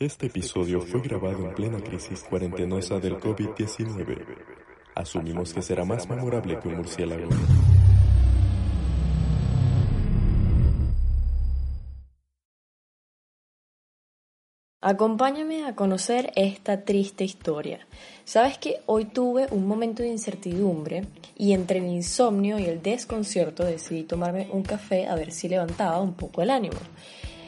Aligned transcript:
Este 0.00 0.26
episodio 0.26 0.80
fue 0.80 1.02
grabado 1.02 1.46
en 1.46 1.54
plena 1.54 1.80
crisis 1.80 2.24
cuarentenosa 2.24 2.98
del 2.98 3.16
COVID-19. 3.20 4.26
Asumimos 4.96 5.54
que 5.54 5.62
será 5.62 5.84
más 5.84 6.08
memorable 6.08 6.58
que 6.58 6.66
un 6.66 6.78
murciélago. 6.78 7.28
Acompáñame 14.80 15.64
a 15.64 15.76
conocer 15.76 16.32
esta 16.34 16.82
triste 16.82 17.22
historia. 17.22 17.86
Sabes 18.24 18.58
que 18.58 18.80
hoy 18.86 19.04
tuve 19.04 19.46
un 19.52 19.68
momento 19.68 20.02
de 20.02 20.08
incertidumbre 20.08 21.06
y 21.38 21.52
entre 21.52 21.78
el 21.78 21.86
insomnio 21.86 22.58
y 22.58 22.64
el 22.64 22.82
desconcierto 22.82 23.64
decidí 23.64 24.02
tomarme 24.02 24.48
un 24.50 24.64
café 24.64 25.06
a 25.06 25.14
ver 25.14 25.30
si 25.30 25.48
levantaba 25.48 26.00
un 26.00 26.14
poco 26.14 26.42
el 26.42 26.50
ánimo. 26.50 26.80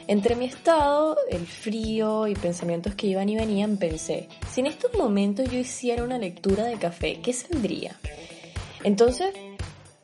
Entre 0.07 0.37
mi 0.37 0.45
estado, 0.45 1.17
el 1.29 1.45
frío 1.45 2.27
y 2.27 2.33
pensamientos 2.33 2.95
que 2.95 3.07
iban 3.07 3.27
y 3.27 3.35
venían, 3.35 3.75
pensé, 3.75 4.29
si 4.49 4.61
en 4.61 4.67
estos 4.67 4.93
momentos 4.93 5.51
yo 5.51 5.59
hiciera 5.59 6.03
una 6.03 6.17
lectura 6.17 6.63
de 6.63 6.77
café, 6.77 7.19
¿qué 7.21 7.33
saldría? 7.33 7.97
Entonces 8.85 9.33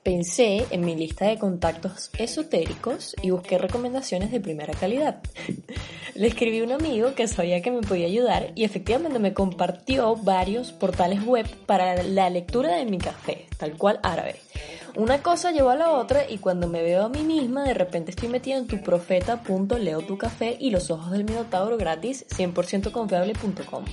pensé 0.04 0.66
en 0.72 0.82
mi 0.82 0.96
lista 0.96 1.26
de 1.26 1.40
contactos 1.40 2.12
esotéricos 2.18 3.16
y 3.22 3.30
busqué 3.30 3.58
recomendaciones 3.58 4.30
de 4.32 4.42
primera 4.42 4.74
calidad. 4.74 5.22
Le 6.16 6.28
escribí 6.28 6.60
a 6.60 6.66
un 6.66 6.74
amigo 6.74 7.16
que 7.16 7.30
sabía 7.30 7.62
que 7.62 7.72
me 7.72 7.82
podía 7.82 8.08
ayudar 8.08 8.52
y 8.56 8.66
efectivamente 8.66 9.20
me 9.20 9.34
compartió 9.34 10.18
varios 10.18 10.74
portales 10.74 11.26
web 11.26 11.48
para 11.66 12.04
la 12.04 12.30
lectura 12.30 12.76
de 12.76 12.86
mi 12.86 12.98
café, 12.98 13.46
tal 13.58 13.78
cual 13.78 14.02
árabe. 14.04 14.36
Una 14.96 15.24
cosa 15.24 15.52
llevó 15.52 15.72
a 15.72 15.76
la 15.76 15.92
otra 15.92 16.30
y 16.30 16.38
cuando 16.38 16.68
me 16.68 16.84
veo 16.84 17.06
a 17.06 17.10
mí 17.10 17.24
misma, 17.24 17.64
de 17.64 17.74
repente 17.74 18.12
estoy 18.12 18.30
metida 18.30 18.58
en 18.58 18.68
tu 18.68 18.80
profeta.leo 18.82 20.02
tu 20.02 20.20
café 20.20 20.56
y 20.60 20.70
los 20.70 20.92
ojos 20.92 21.12
del 21.12 21.24
minotauro 21.24 21.78
gratis 21.78 22.28
100% 22.30 22.92
confiable.com. 22.92 23.86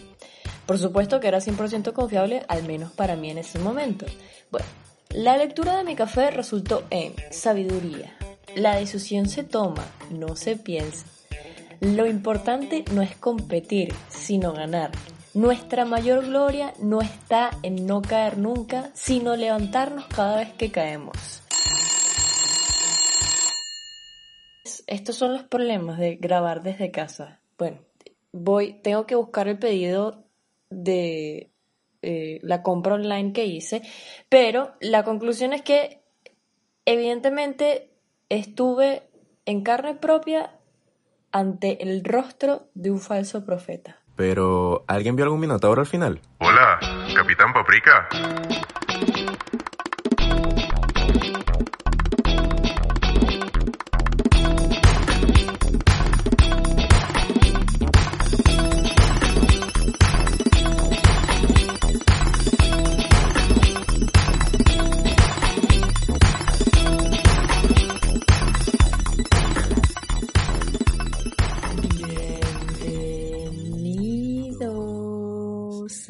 Por 0.67 0.79
supuesto 0.79 1.19
que 1.19 1.29
era 1.29 1.39
100% 1.39 1.95
confiable, 1.95 2.43
al 2.49 2.65
menos 2.65 2.93
para 2.93 3.17
mí 3.17 3.31
en 3.31 3.39
ese 3.39 3.59
momento. 3.59 4.05
Bueno, 4.51 4.67
la 5.09 5.39
lectura 5.39 5.79
de 5.79 5.85
mi 5.85 5.97
café 5.97 6.31
resultó 6.31 6.85
en 6.91 7.15
sabiduría. 7.31 8.15
La 8.55 8.77
decisión 8.77 9.27
se 9.27 9.43
toma, 9.43 9.87
no 10.11 10.37
se 10.37 10.57
piensa. 10.57 11.07
Lo 11.81 12.07
importante 12.07 12.85
no 12.93 13.01
es 13.01 13.17
competir, 13.17 13.95
sino 14.11 14.53
ganar. 14.53 14.91
Nuestra 15.33 15.85
mayor 15.85 16.27
gloria 16.27 16.75
no 16.81 17.01
está 17.01 17.51
en 17.63 17.87
no 17.87 18.03
caer 18.03 18.37
nunca, 18.37 18.91
sino 18.95 19.37
levantarnos 19.37 20.07
cada 20.07 20.39
vez 20.39 20.53
que 20.55 20.73
caemos. 20.73 21.17
Estos 24.89 25.15
son 25.15 25.33
los 25.33 25.45
problemas 25.45 26.01
de 26.01 26.17
grabar 26.17 26.65
desde 26.65 26.91
casa. 26.91 27.41
Bueno, 27.57 27.79
voy, 28.33 28.81
tengo 28.83 29.07
que 29.07 29.15
buscar 29.15 29.47
el 29.47 29.61
pedido 29.61 30.25
de 30.69 31.53
eh, 32.03 32.41
la 32.43 32.65
compra 32.65 32.95
online 32.95 33.33
que 33.33 33.47
hice, 33.47 33.83
pero 34.29 34.75
la 34.81 35.05
conclusión 35.05 35.53
es 35.53 35.63
que 35.63 36.03
evidentemente 36.87 37.93
estuve 38.31 39.05
en 39.47 39.63
carne 39.63 39.95
propia 39.95 40.59
ante 41.31 41.85
el 41.85 42.03
rostro 42.03 42.69
de 42.75 42.91
un 42.91 42.99
falso 42.99 43.45
profeta. 43.45 44.00
Pero, 44.21 44.85
¿alguien 44.87 45.17
vio 45.17 45.25
algún 45.25 45.41
minotauro 45.41 45.81
al 45.81 45.87
final? 45.87 46.21
Hola, 46.41 46.79
Capitán 47.15 47.55
Paprika. 47.55 48.07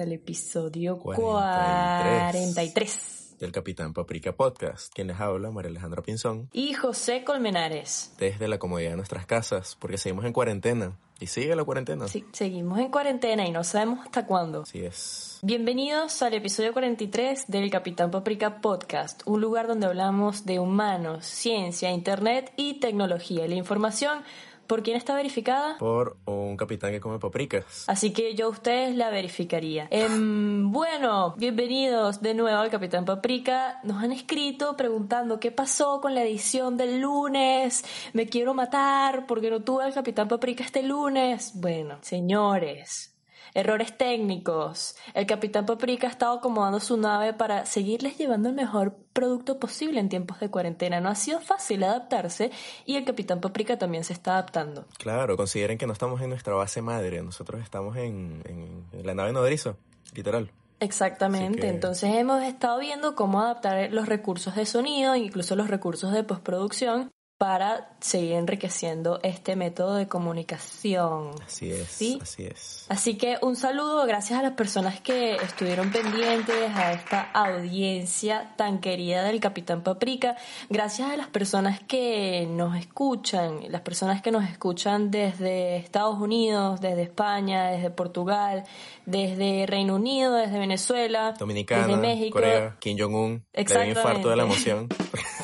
Al 0.01 0.13
episodio 0.13 0.99
43. 0.99 3.37
Del 3.39 3.53
Capitán 3.53 3.93
Paprika 3.93 4.33
Podcast. 4.33 4.93
Quien 4.95 5.09
les 5.09 5.21
habla, 5.21 5.51
María 5.51 5.71
Alejandra 5.71 6.03
Pinzón. 6.03 6.49
Y 6.53 6.73
José 6.75 7.25
Colmenares. 7.25 8.15
Desde 8.19 8.49
la 8.49 8.59
comodidad 8.59 8.91
de 8.91 8.97
nuestras 8.97 9.27
casas, 9.27 9.77
porque 9.79 9.99
seguimos 9.99 10.25
en 10.25 10.33
cuarentena. 10.33 10.99
Y 11.21 11.27
sigue 11.27 11.55
la 11.55 11.65
cuarentena. 11.65 12.09
Sí, 12.09 12.25
seguimos 12.33 12.79
en 12.79 12.91
cuarentena 12.91 13.47
y 13.47 13.51
no 13.51 13.63
sabemos 13.63 14.07
hasta 14.07 14.25
cuándo. 14.25 14.63
Así 14.63 14.81
es. 14.81 15.39
Bienvenidos 15.43 16.23
al 16.23 16.33
episodio 16.33 16.73
43 16.73 17.45
del 17.47 17.71
Capitán 17.71 18.11
Paprika 18.11 18.63
Podcast, 18.63 19.21
un 19.27 19.43
lugar 19.43 19.67
donde 19.67 19.87
hablamos 19.87 20.47
de 20.47 20.59
humanos, 20.59 21.27
ciencia, 21.27 21.91
internet 21.91 22.55
y 22.57 22.81
tecnología. 22.81 23.47
La 23.47 23.55
información, 23.55 24.23
¿por 24.71 24.85
quién 24.85 24.97
está 24.97 25.17
verificada? 25.17 25.77
Por 25.79 26.17
un 26.27 26.57
capitán 26.57 26.93
que 26.93 27.01
come 27.01 27.19
paprikas. 27.19 27.89
Así 27.89 28.13
que 28.13 28.37
yo 28.37 28.47
a 28.47 28.51
ustedes 28.51 28.95
la 28.95 29.11
verificaría. 29.11 29.89
Em, 29.91 30.71
bueno, 30.71 31.35
bienvenidos 31.37 32.23
de 32.23 32.35
nuevo 32.35 32.57
al 32.57 32.71
Capitán 32.71 33.05
Paprika. 33.05 33.81
Nos 33.83 34.01
han 34.01 34.13
escrito 34.13 34.77
preguntando 34.77 35.41
qué 35.41 35.51
pasó 35.51 36.01
con 36.01 36.15
la 36.15 36.23
edición 36.23 36.77
del 36.77 37.01
lunes. 37.01 37.85
Me 38.13 38.29
quiero 38.29 38.55
matar 38.55 39.27
porque 39.27 39.51
no 39.51 39.59
tuve 39.59 39.83
al 39.83 39.93
Capitán 39.93 40.29
Paprika 40.29 40.63
este 40.63 40.85
lunes. 40.85 41.51
Bueno, 41.57 41.99
señores. 42.03 43.11
Errores 43.55 43.97
técnicos. 43.97 44.95
El 45.15 45.27
Capitán 45.27 45.67
Paprika 45.67 46.07
ha 46.07 46.11
estado 46.11 46.39
acomodando 46.39 46.79
su 46.81 46.97
nave 46.97 47.33
para 47.33 47.67
seguirles 47.67 48.17
llevando 48.19 48.49
el 48.49 48.55
mejor 48.55 48.97
producto 49.13 49.59
posible 49.59 49.99
en 50.01 50.09
tiempos 50.09 50.39
de 50.41 50.51
cuarentena. 50.51 51.01
No 51.01 51.09
ha 51.09 51.15
sido 51.15 51.41
fácil 51.41 51.83
adaptarse 51.85 52.51
y 52.87 52.97
el 52.97 53.05
Capitán 53.05 53.41
Paprika 53.41 53.79
también 53.79 54.05
se 54.05 54.13
está 54.13 54.33
adaptando. 54.35 54.87
Claro, 54.99 55.37
consideren 55.37 55.79
que 55.79 55.87
no 55.87 55.93
estamos 55.93 56.21
en 56.23 56.31
nuestra 56.31 56.55
base 56.55 56.81
madre. 56.83 57.23
Nosotros 57.23 57.61
estamos 57.63 57.97
en, 57.97 58.43
en- 58.47 58.85
en 58.93 59.07
la 59.07 59.15
nave 59.15 59.33
nodriza, 59.33 59.75
literal. 60.15 60.51
Exactamente, 60.79 61.61
que- 61.61 61.69
entonces 61.69 62.15
hemos 62.15 62.43
estado 62.43 62.79
viendo 62.81 63.15
cómo 63.15 63.41
adaptar 63.43 63.93
los 63.93 64.07
recursos 64.09 64.55
de 64.57 64.65
sonido, 64.65 65.15
incluso 65.15 65.55
los 65.55 65.69
recursos 65.69 66.13
de 66.13 66.25
postproducción, 66.25 67.11
para 67.41 67.89
seguir 68.01 68.35
enriqueciendo 68.35 69.19
este 69.23 69.57
método 69.57 69.95
de 69.95 70.07
comunicación. 70.07 71.31
Así 71.43 71.73
es, 71.73 71.89
¿Sí? 71.89 72.19
así 72.21 72.45
es. 72.45 72.85
Así 72.91 73.17
que 73.17 73.39
un 73.41 73.57
saludo, 73.57 74.05
gracias 74.05 74.39
a 74.39 74.43
las 74.43 74.53
personas 74.53 75.01
que 75.01 75.37
estuvieron 75.37 75.91
pendientes 75.91 76.71
a 76.75 76.93
esta 76.93 77.31
audiencia 77.33 78.53
tan 78.59 78.79
querida 78.79 79.23
del 79.23 79.41
Capitán 79.41 79.83
Paprika, 79.83 80.37
gracias 80.69 81.11
a 81.11 81.17
las 81.17 81.29
personas 81.29 81.81
que 81.81 82.47
nos 82.47 82.77
escuchan, 82.77 83.61
las 83.71 83.81
personas 83.81 84.21
que 84.21 84.33
nos 84.33 84.45
escuchan 84.45 85.11
desde 85.11 85.77
Estados 85.79 86.19
Unidos, 86.21 86.83
desde 86.83 87.05
España, 87.05 87.71
desde 87.71 87.89
Portugal, 87.89 88.65
desde 89.07 89.65
Reino 89.65 89.95
Unido, 89.95 90.35
desde 90.35 90.59
Venezuela, 90.59 91.33
Dominicana, 91.39 91.87
desde 91.87 92.03
México. 92.03 92.35
Corea, 92.35 92.77
Kim 92.81 92.99
Jong-un. 92.99 93.43
Le 93.55 93.65
dio 93.65 93.85
infarto 93.85 94.29
de 94.29 94.37
la 94.37 94.43
emoción. 94.43 94.89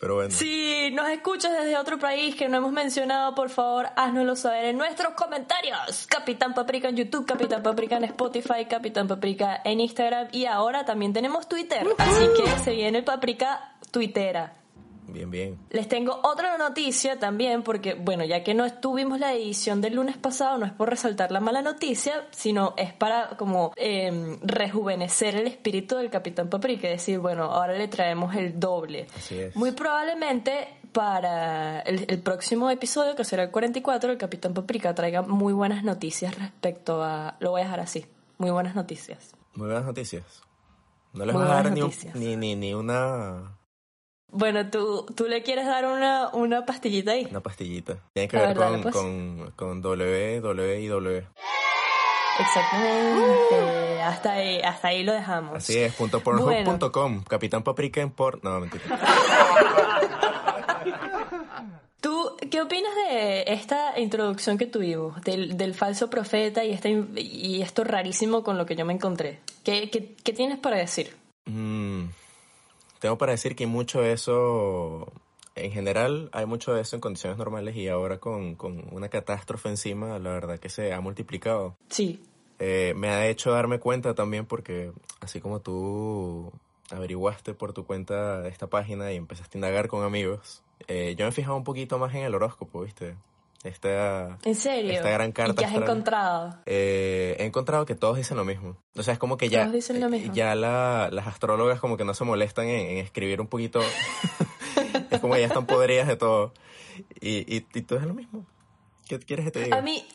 Pero 0.00 0.14
bueno. 0.14 0.30
Si 0.30 0.90
nos 0.92 1.10
escuchas 1.10 1.52
desde 1.52 1.76
otro 1.76 1.98
país 1.98 2.34
que 2.34 2.48
no 2.48 2.56
hemos 2.56 2.72
mencionado, 2.72 3.34
por 3.34 3.50
favor, 3.50 3.90
háznoslo 3.96 4.34
saber 4.34 4.64
en 4.64 4.78
nuestros 4.78 5.12
comentarios. 5.12 6.06
Capitán 6.08 6.54
Paprika 6.54 6.88
en 6.88 6.96
YouTube, 6.96 7.26
Capitán 7.26 7.62
Paprika 7.62 7.98
en 7.98 8.04
Spotify, 8.04 8.64
Capitán 8.68 9.06
Paprika 9.06 9.60
en 9.62 9.78
Instagram 9.78 10.28
y 10.32 10.46
ahora 10.46 10.86
también 10.86 11.12
tenemos 11.12 11.48
Twitter. 11.48 11.86
Así 11.98 12.24
que 12.34 12.58
se 12.64 12.72
viene 12.72 13.02
Paprika 13.02 13.74
Twittera. 13.90 14.59
Bien, 15.12 15.30
bien. 15.30 15.58
Les 15.70 15.88
tengo 15.88 16.20
otra 16.22 16.56
noticia 16.58 17.18
también, 17.18 17.62
porque, 17.62 17.94
bueno, 17.94 18.24
ya 18.24 18.42
que 18.42 18.54
no 18.54 18.64
estuvimos 18.64 19.18
la 19.20 19.32
edición 19.32 19.80
del 19.80 19.94
lunes 19.94 20.16
pasado, 20.16 20.58
no 20.58 20.66
es 20.66 20.72
por 20.72 20.90
resaltar 20.90 21.32
la 21.32 21.40
mala 21.40 21.62
noticia, 21.62 22.26
sino 22.30 22.74
es 22.76 22.92
para 22.92 23.36
como 23.36 23.72
eh, 23.76 24.38
rejuvenecer 24.42 25.36
el 25.36 25.46
espíritu 25.46 25.96
del 25.96 26.10
Capitán 26.10 26.48
Paprika, 26.48 26.88
decir, 26.88 27.18
bueno, 27.18 27.44
ahora 27.44 27.74
le 27.74 27.88
traemos 27.88 28.34
el 28.34 28.58
doble. 28.58 29.06
Así 29.16 29.38
es. 29.38 29.56
Muy 29.56 29.72
probablemente 29.72 30.68
para 30.92 31.80
el, 31.80 32.04
el 32.08 32.20
próximo 32.20 32.70
episodio, 32.70 33.14
que 33.14 33.24
será 33.24 33.44
el 33.44 33.50
44, 33.50 34.12
el 34.12 34.18
Capitán 34.18 34.54
Paprika 34.54 34.94
traiga 34.94 35.22
muy 35.22 35.52
buenas 35.52 35.84
noticias 35.84 36.36
respecto 36.38 37.02
a... 37.02 37.36
Lo 37.40 37.50
voy 37.50 37.60
a 37.62 37.64
dejar 37.64 37.80
así, 37.80 38.06
muy 38.38 38.50
buenas 38.50 38.74
noticias. 38.74 39.34
Muy 39.54 39.66
buenas 39.66 39.84
noticias. 39.84 40.42
No 41.12 41.24
les 41.24 41.34
voy 41.34 41.44
a 41.44 41.48
dar 41.48 41.72
ni, 41.72 42.36
ni, 42.36 42.54
ni 42.54 42.72
una, 42.72 43.58
Bueno, 44.32 44.70
¿tú, 44.70 45.06
tú 45.16 45.26
le 45.26 45.42
quieres 45.42 45.66
dar 45.66 45.84
una, 45.86 46.28
una 46.32 46.64
pastillita 46.64 47.12
ahí? 47.12 47.26
una 47.30 47.40
pastillita. 47.40 47.98
Tiene 48.12 48.28
que 48.28 48.36
ver 48.36 48.56
con, 48.56 48.82
pues. 48.82 48.94
con, 48.94 49.52
con 49.56 49.82
W, 49.82 50.40
W 50.40 50.80
y 50.80 50.86
W. 50.86 51.26
Exactamente. 52.38 54.00
Hasta 54.02 54.32
ahí, 54.32 54.60
hasta 54.60 54.88
ahí 54.88 55.02
lo 55.02 55.12
dejamos. 55.12 55.56
Así 55.56 55.78
es, 55.78 55.94
punto 55.94 56.20
pornhub.com. 56.20 57.24
Capitán 57.24 57.62
Paprika 57.62 58.00
en 58.00 58.10
por... 58.10 58.42
No, 58.42 58.60
mentira. 58.60 58.84
¿Tú 62.00 62.36
qué 62.40 62.60
¿Qué 62.60 62.60
opinas 62.60 62.92
de 63.08 63.44
esta 63.46 63.98
introducción 63.98 64.58
que 64.58 64.66
tuvimos, 64.66 65.20
del, 65.22 65.56
del 65.56 65.74
falso 65.74 66.10
profeta 66.10 66.64
y, 66.64 66.72
este, 66.72 66.90
y 67.16 67.62
esto 67.62 67.84
rarísimo 67.84 68.42
con 68.42 68.58
lo 68.58 68.66
que 68.66 68.74
yo 68.74 68.84
me 68.84 68.92
encontré? 68.92 69.40
¿Qué, 69.64 69.88
qué, 69.90 70.14
qué 70.22 70.32
tienes 70.32 70.58
para 70.58 70.76
decir? 70.76 71.16
Mm, 71.46 72.04
tengo 73.00 73.18
para 73.18 73.32
decir 73.32 73.56
que 73.56 73.66
mucho 73.66 74.00
de 74.00 74.12
eso, 74.12 75.10
en 75.56 75.72
general 75.72 76.28
hay 76.32 76.46
mucho 76.46 76.72
de 76.72 76.82
eso 76.82 76.96
en 76.96 77.00
condiciones 77.00 77.38
normales 77.38 77.74
y 77.74 77.88
ahora 77.88 78.18
con, 78.18 78.54
con 78.54 78.84
una 78.92 79.08
catástrofe 79.08 79.70
encima, 79.70 80.18
la 80.18 80.30
verdad 80.30 80.58
que 80.58 80.68
se 80.68 80.92
ha 80.92 81.00
multiplicado. 81.00 81.76
Sí. 81.88 82.22
Eh, 82.58 82.92
me 82.94 83.08
ha 83.08 83.26
hecho 83.26 83.50
darme 83.50 83.80
cuenta 83.80 84.14
también 84.14 84.44
porque 84.44 84.92
así 85.20 85.40
como 85.40 85.60
tú 85.60 86.52
averiguaste 86.90 87.54
por 87.54 87.72
tu 87.72 87.86
cuenta 87.86 88.46
esta 88.46 88.66
página 88.66 89.12
y 89.12 89.16
empezaste 89.16 89.56
a 89.56 89.58
indagar 89.58 89.88
con 89.88 90.04
amigos, 90.04 90.62
eh, 90.86 91.14
yo 91.16 91.24
me 91.24 91.30
he 91.30 91.32
fijado 91.32 91.56
un 91.56 91.64
poquito 91.64 91.98
más 91.98 92.14
en 92.14 92.22
el 92.22 92.34
horóscopo, 92.34 92.82
¿viste? 92.82 93.16
Esta, 93.62 94.38
¿En 94.44 94.54
serio? 94.54 94.92
esta 94.92 95.10
gran 95.10 95.32
carta 95.32 95.52
¿Y 95.52 95.56
qué 95.56 95.64
has 95.66 95.70
astral. 95.72 95.82
encontrado? 95.90 96.56
Eh, 96.64 97.36
he 97.38 97.44
encontrado 97.44 97.84
que 97.84 97.94
todos 97.94 98.16
dicen 98.16 98.36
lo 98.38 98.44
mismo. 98.46 98.78
O 98.96 99.02
sea, 99.02 99.12
es 99.12 99.18
como 99.18 99.36
que 99.36 99.50
ya, 99.50 99.60
Todos 99.62 99.74
dicen 99.74 100.00
lo 100.00 100.08
mismo. 100.08 100.32
ya 100.32 100.54
la- 100.54 101.10
las 101.12 101.26
astrólogas 101.26 101.78
como 101.78 101.98
que 101.98 102.04
no 102.04 102.14
se 102.14 102.24
molestan 102.24 102.66
en, 102.68 102.86
en 102.92 102.98
escribir 102.98 103.38
un 103.40 103.48
poquito. 103.48 103.80
es 105.10 105.20
como 105.20 105.34
que 105.34 105.40
ya 105.40 105.46
están 105.48 105.66
podridas 105.66 106.08
de 106.08 106.16
todo. 106.16 106.54
Y, 107.20 107.38
y, 107.54 107.66
y 107.74 107.82
todo 107.82 107.98
es 107.98 108.06
lo 108.06 108.14
mismo. 108.14 108.46
¿Qué 109.06 109.18
quieres 109.18 109.44
que 109.46 109.50
te 109.50 109.64
diga? 109.64 109.76
A 109.76 109.82
mí, 109.82 110.06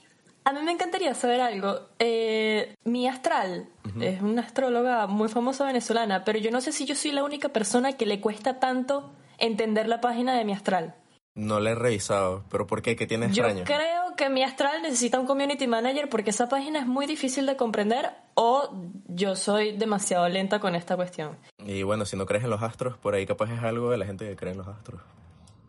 a 0.44 0.52
mí 0.54 0.62
me 0.64 0.72
encantaría 0.72 1.14
saber 1.14 1.42
algo. 1.42 1.82
Eh, 2.00 2.74
mi 2.84 3.08
astral 3.08 3.68
es 4.02 4.22
una 4.22 4.42
astróloga 4.42 5.06
muy 5.06 5.30
famosa 5.30 5.66
venezolana, 5.66 6.24
pero 6.24 6.40
yo 6.40 6.50
no 6.50 6.62
sé 6.62 6.72
si 6.72 6.86
yo 6.86 6.96
soy 6.96 7.12
la 7.12 7.24
única 7.24 7.50
persona 7.50 7.94
que 7.94 8.06
le 8.08 8.20
cuesta 8.22 8.60
tanto 8.60 9.12
entender 9.38 9.88
la 9.88 10.02
página 10.02 10.36
de 10.36 10.46
mi 10.46 10.54
astral. 10.54 10.96
No 11.36 11.60
la 11.60 11.72
he 11.72 11.76
revisado. 11.76 12.44
¿Pero 12.50 12.66
por 12.66 12.82
qué? 12.82 12.96
¿Qué 12.96 13.06
tiene 13.08 13.26
Yo 13.32 13.44
extraño? 13.46 13.66
creo 13.66 14.16
que 14.16 14.30
mi 14.30 14.42
astral 14.44 14.82
necesita 14.82 15.20
un 15.20 15.26
community 15.28 15.68
manager 15.68 16.08
porque 16.10 16.30
esa 16.30 16.48
página 16.48 16.80
es 16.80 16.88
muy 16.88 17.06
difícil 17.06 17.46
de 17.46 17.58
comprender 17.58 18.12
o 18.36 18.70
yo 19.08 19.36
soy 19.36 19.76
demasiado 19.78 20.30
lenta 20.30 20.60
con 20.62 20.76
esta 20.76 20.96
cuestión. 20.96 21.38
Y 21.66 21.84
bueno, 21.84 22.06
si 22.06 22.16
no 22.16 22.26
crees 22.26 22.46
en 22.46 22.50
los 22.50 22.64
astros, 22.64 22.98
por 22.98 23.16
ahí 23.16 23.26
capaz 23.26 23.52
es 23.52 23.62
algo 23.62 23.92
de 23.92 23.98
la 23.98 24.06
gente 24.06 24.26
que 24.26 24.36
cree 24.38 24.54
en 24.54 24.60
los 24.60 24.68
astros. 24.68 25.02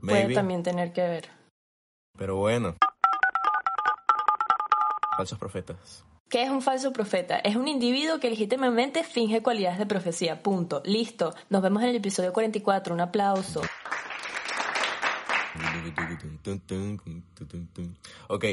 Puede 0.00 0.20
Maybe. 0.20 0.34
también 0.34 0.62
tener 0.62 0.92
que 0.92 1.02
ver. 1.02 1.28
Pero 2.16 2.36
bueno. 2.36 2.76
Falsos 5.16 5.38
profetas. 5.38 6.04
¿Qué 6.28 6.42
es 6.42 6.50
un 6.50 6.60
falso 6.62 6.92
profeta? 6.92 7.38
Es 7.38 7.56
un 7.56 7.66
individuo 7.68 8.18
que 8.20 8.28
legítimamente 8.30 9.02
finge 9.04 9.42
cualidades 9.42 9.78
de 9.78 9.86
profecía. 9.86 10.42
Punto. 10.42 10.82
Listo. 10.84 11.34
Nos 11.50 11.62
vemos 11.62 11.82
en 11.82 11.88
el 11.90 11.96
episodio 11.96 12.32
44. 12.32 12.94
Un 12.94 13.00
aplauso. 13.00 13.62
Ok. 18.28 18.44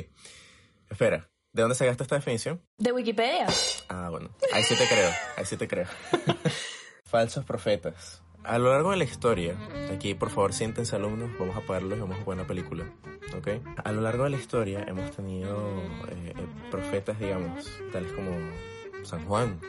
Espera. 0.90 1.30
¿De 1.52 1.62
dónde 1.62 1.76
se 1.76 1.86
gasta 1.86 2.04
esta 2.04 2.16
definición? 2.16 2.62
De 2.78 2.92
Wikipedia. 2.92 3.46
Ah, 3.90 4.10
bueno. 4.10 4.30
Ahí 4.54 4.64
sí 4.64 4.76
te 4.76 4.88
creo. 4.88 5.12
Ahí 5.38 5.46
sí 5.46 5.56
te 5.56 5.68
creo. 5.68 5.86
Falsos 7.04 7.46
profetas. 7.46 8.24
A 8.44 8.58
lo 8.58 8.72
largo 8.72 8.92
de 8.92 8.98
la 8.98 9.06
historia, 9.06 9.56
aquí 9.94 10.16
por 10.16 10.30
favor 10.30 10.52
siéntense 10.52 10.98
alumnos, 10.98 11.30
vamos 11.40 11.56
a 11.56 11.60
apagarlos 11.60 11.98
y 11.98 12.02
vamos 12.02 12.20
a 12.20 12.26
poner 12.26 12.40
una 12.42 12.48
película. 12.48 12.84
¿Ok? 13.38 13.48
A 13.84 13.92
lo 13.94 14.02
largo 14.02 14.26
de 14.26 14.32
la 14.32 14.38
historia 14.38 14.84
hemos 14.86 15.12
tenido 15.12 15.78
eh, 16.10 16.34
eh, 16.36 16.48
profetas, 16.70 17.18
digamos, 17.20 17.66
tales 17.94 18.12
como 18.12 18.32
San 19.04 19.26
Juan, 19.26 19.62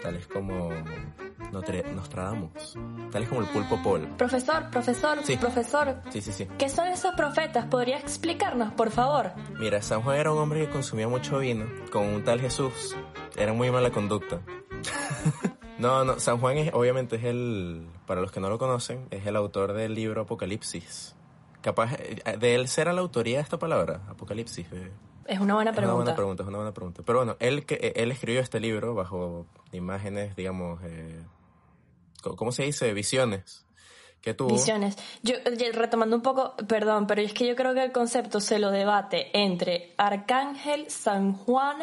tales 0.00 0.26
como 0.26 0.70
Notre- 1.54 1.84
Nostradamus, 1.94 2.76
tales 3.10 3.28
como 3.28 3.40
el 3.42 3.46
pulpo 3.48 3.80
Paul. 3.82 4.08
Profesor, 4.18 4.68
profesor, 4.70 5.18
Sí. 5.22 5.36
profesor. 5.36 5.96
Sí, 6.10 6.20
sí, 6.20 6.32
sí. 6.32 6.46
¿Qué 6.58 6.68
son 6.68 6.88
esos 6.88 7.14
profetas? 7.14 7.66
¿Podría 7.66 7.98
explicarnos, 7.98 8.72
por 8.74 8.90
favor? 8.90 9.32
Mira, 9.58 9.80
San 9.80 10.02
Juan 10.02 10.16
era 10.18 10.32
un 10.32 10.38
hombre 10.38 10.66
que 10.66 10.70
consumía 10.70 11.08
mucho 11.08 11.38
vino 11.38 11.66
con 11.92 12.02
un 12.06 12.24
tal 12.24 12.40
Jesús. 12.40 12.96
Era 13.36 13.52
muy 13.52 13.70
mala 13.70 13.90
conducta. 13.90 14.40
no, 15.78 16.04
no, 16.04 16.18
San 16.18 16.38
Juan 16.38 16.58
es, 16.58 16.72
obviamente 16.74 17.16
es 17.16 17.24
el, 17.24 17.86
para 18.06 18.20
los 18.20 18.30
que 18.32 18.40
no 18.40 18.48
lo 18.48 18.58
conocen, 18.58 19.06
es 19.10 19.26
el 19.26 19.36
autor 19.36 19.72
del 19.72 19.94
libro 19.94 20.22
Apocalipsis. 20.22 21.14
Capaz, 21.60 21.94
eh, 21.94 22.36
de 22.38 22.54
él 22.54 22.68
será 22.68 22.92
la 22.92 23.00
autoría 23.00 23.38
de 23.38 23.42
esta 23.42 23.58
palabra, 23.58 24.02
Apocalipsis. 24.08 24.66
eh. 24.72 24.90
Es 25.26 25.40
una 25.40 25.54
buena 25.54 25.70
Es 25.70 25.78
una 25.78 25.86
pregunta. 25.86 25.94
buena 26.04 26.16
pregunta, 26.16 26.42
es 26.42 26.48
una 26.50 26.58
buena 26.58 26.74
pregunta. 26.74 27.02
Pero 27.06 27.18
bueno, 27.20 27.36
él, 27.40 27.64
que, 27.64 27.94
él 27.96 28.12
escribió 28.12 28.40
este 28.42 28.60
libro 28.60 28.94
bajo 28.94 29.46
imágenes, 29.72 30.36
digamos, 30.36 30.80
eh, 30.84 31.22
¿cómo 32.36 32.52
se 32.52 32.64
dice? 32.64 32.92
Visiones. 32.92 33.66
Que 34.20 34.32
tuvo. 34.32 34.50
Visiones. 34.50 34.96
Yo, 35.22 35.34
oye, 35.46 35.70
retomando 35.72 36.16
un 36.16 36.22
poco, 36.22 36.56
perdón, 36.66 37.06
pero 37.06 37.20
es 37.20 37.34
que 37.34 37.46
yo 37.46 37.54
creo 37.56 37.74
que 37.74 37.84
el 37.84 37.92
concepto 37.92 38.40
se 38.40 38.58
lo 38.58 38.70
debate 38.70 39.28
entre 39.38 39.94
Arcángel, 39.98 40.90
San 40.90 41.34
Juan 41.34 41.76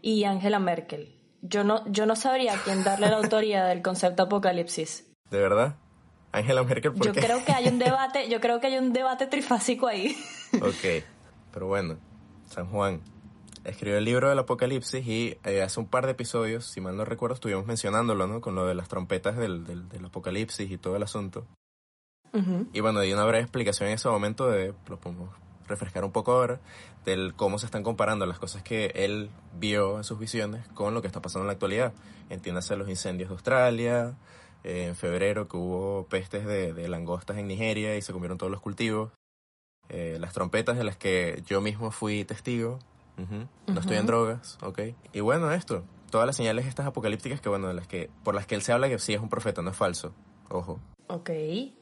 y 0.00 0.24
Angela 0.24 0.60
Merkel. 0.60 1.12
Yo 1.42 1.64
no, 1.64 1.84
yo 1.90 2.06
no 2.06 2.14
sabría 2.16 2.54
a 2.54 2.62
quién 2.62 2.84
darle 2.84 3.08
la 3.08 3.16
autoría 3.16 3.64
del 3.64 3.82
concepto 3.82 4.22
apocalipsis. 4.24 5.06
¿De 5.30 5.40
verdad? 5.40 5.76
Angela 6.32 6.62
Merkel, 6.62 6.92
¿por 6.92 7.06
Yo 7.06 7.12
qué? 7.12 7.20
creo 7.20 7.44
que 7.44 7.52
hay 7.52 7.66
un 7.66 7.78
debate, 7.78 8.28
yo 8.28 8.40
creo 8.40 8.60
que 8.60 8.68
hay 8.68 8.78
un 8.78 8.92
debate 8.92 9.26
trifásico 9.26 9.88
ahí. 9.88 10.16
Ok, 10.54 11.04
pero 11.52 11.66
bueno, 11.66 11.98
San 12.46 12.66
Juan 12.70 13.00
escribió 13.66 13.98
el 13.98 14.04
libro 14.04 14.28
del 14.28 14.38
Apocalipsis 14.38 15.06
y 15.06 15.38
eh, 15.44 15.62
hace 15.62 15.80
un 15.80 15.86
par 15.86 16.06
de 16.06 16.12
episodios, 16.12 16.66
si 16.66 16.80
mal 16.80 16.96
no 16.96 17.04
recuerdo, 17.04 17.34
estuvimos 17.34 17.66
mencionándolo, 17.66 18.26
¿no? 18.26 18.40
Con 18.40 18.54
lo 18.54 18.66
de 18.66 18.74
las 18.74 18.88
trompetas 18.88 19.36
del, 19.36 19.64
del, 19.64 19.88
del 19.88 20.04
Apocalipsis 20.04 20.70
y 20.70 20.78
todo 20.78 20.96
el 20.96 21.02
asunto. 21.02 21.46
Y 22.74 22.80
bueno, 22.80 23.00
di 23.00 23.14
una 23.14 23.24
breve 23.24 23.42
explicación 23.42 23.88
en 23.88 23.94
ese 23.94 24.10
momento 24.10 24.50
de, 24.50 24.74
lo 24.88 25.00
podemos 25.00 25.30
refrescar 25.66 26.04
un 26.04 26.12
poco 26.12 26.32
ahora, 26.32 26.60
del 27.06 27.32
cómo 27.34 27.58
se 27.58 27.64
están 27.64 27.82
comparando 27.82 28.26
las 28.26 28.38
cosas 28.38 28.62
que 28.62 28.92
él 28.94 29.30
vio 29.58 29.96
en 29.96 30.04
sus 30.04 30.18
visiones 30.18 30.68
con 30.74 30.92
lo 30.92 31.00
que 31.00 31.06
está 31.06 31.22
pasando 31.22 31.44
en 31.44 31.46
la 31.46 31.52
actualidad. 31.54 31.94
Entiéndase 32.28 32.76
los 32.76 32.90
incendios 32.90 33.30
de 33.30 33.34
Australia, 33.34 34.18
eh, 34.64 34.88
en 34.88 34.96
febrero 34.96 35.48
que 35.48 35.56
hubo 35.56 36.06
pestes 36.10 36.44
de, 36.44 36.74
de 36.74 36.88
langostas 36.88 37.38
en 37.38 37.46
Nigeria 37.46 37.96
y 37.96 38.02
se 38.02 38.12
comieron 38.12 38.36
todos 38.36 38.52
los 38.52 38.60
cultivos, 38.60 39.12
eh, 39.88 40.18
las 40.20 40.34
trompetas 40.34 40.76
de 40.76 40.84
las 40.84 40.98
que 40.98 41.42
yo 41.46 41.62
mismo 41.62 41.90
fui 41.90 42.24
testigo, 42.24 42.80
No 43.66 43.80
estoy 43.80 43.96
en 43.96 44.06
drogas, 44.06 44.58
ok. 44.62 44.80
Y 45.12 45.20
bueno, 45.20 45.50
esto, 45.52 45.84
todas 46.10 46.26
las 46.26 46.36
señales 46.36 46.66
estas 46.66 46.86
apocalípticas 46.86 47.40
que, 47.40 47.48
bueno, 47.48 47.68
de 47.68 47.74
las 47.74 47.86
que, 47.86 48.10
por 48.22 48.34
las 48.34 48.46
que 48.46 48.54
él 48.54 48.62
se 48.62 48.72
habla 48.72 48.88
que 48.88 48.98
sí 48.98 49.14
es 49.14 49.20
un 49.20 49.28
profeta, 49.28 49.62
no 49.62 49.70
es 49.70 49.76
falso, 49.76 50.12
ojo. 50.48 50.80
Ok. 51.08 51.30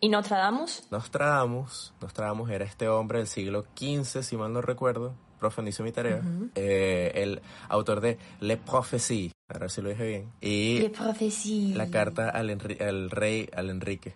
¿Y 0.01 0.09
Nostradamus? 0.09 0.87
Nostradamus, 0.91 1.95
Nostradamus 2.01 2.51
era 2.51 2.65
este 2.65 2.89
hombre 2.89 3.19
del 3.19 3.27
siglo 3.27 3.65
XV, 3.77 4.23
si 4.23 4.37
mal 4.37 4.53
no 4.53 4.61
recuerdo, 4.61 5.15
profe, 5.41 5.63
no 5.63 5.85
mi 5.85 5.93
tarea, 5.93 6.23
eh, 6.55 7.13
el 7.15 7.43
autor 7.69 8.01
de 8.01 8.19
Le 8.41 8.57
Prophétie, 8.57 9.33
a 9.49 9.59
ver 9.59 9.71
si 9.71 9.83
lo 9.83 9.91
dije 9.91 10.07
bien, 10.07 10.33
y 10.41 10.89
la 11.75 11.91
carta 11.91 12.31
al, 12.31 12.49
Enri- 12.49 12.81
al 12.81 13.11
rey, 13.11 13.49
al 13.55 13.69
Enrique, 13.69 14.15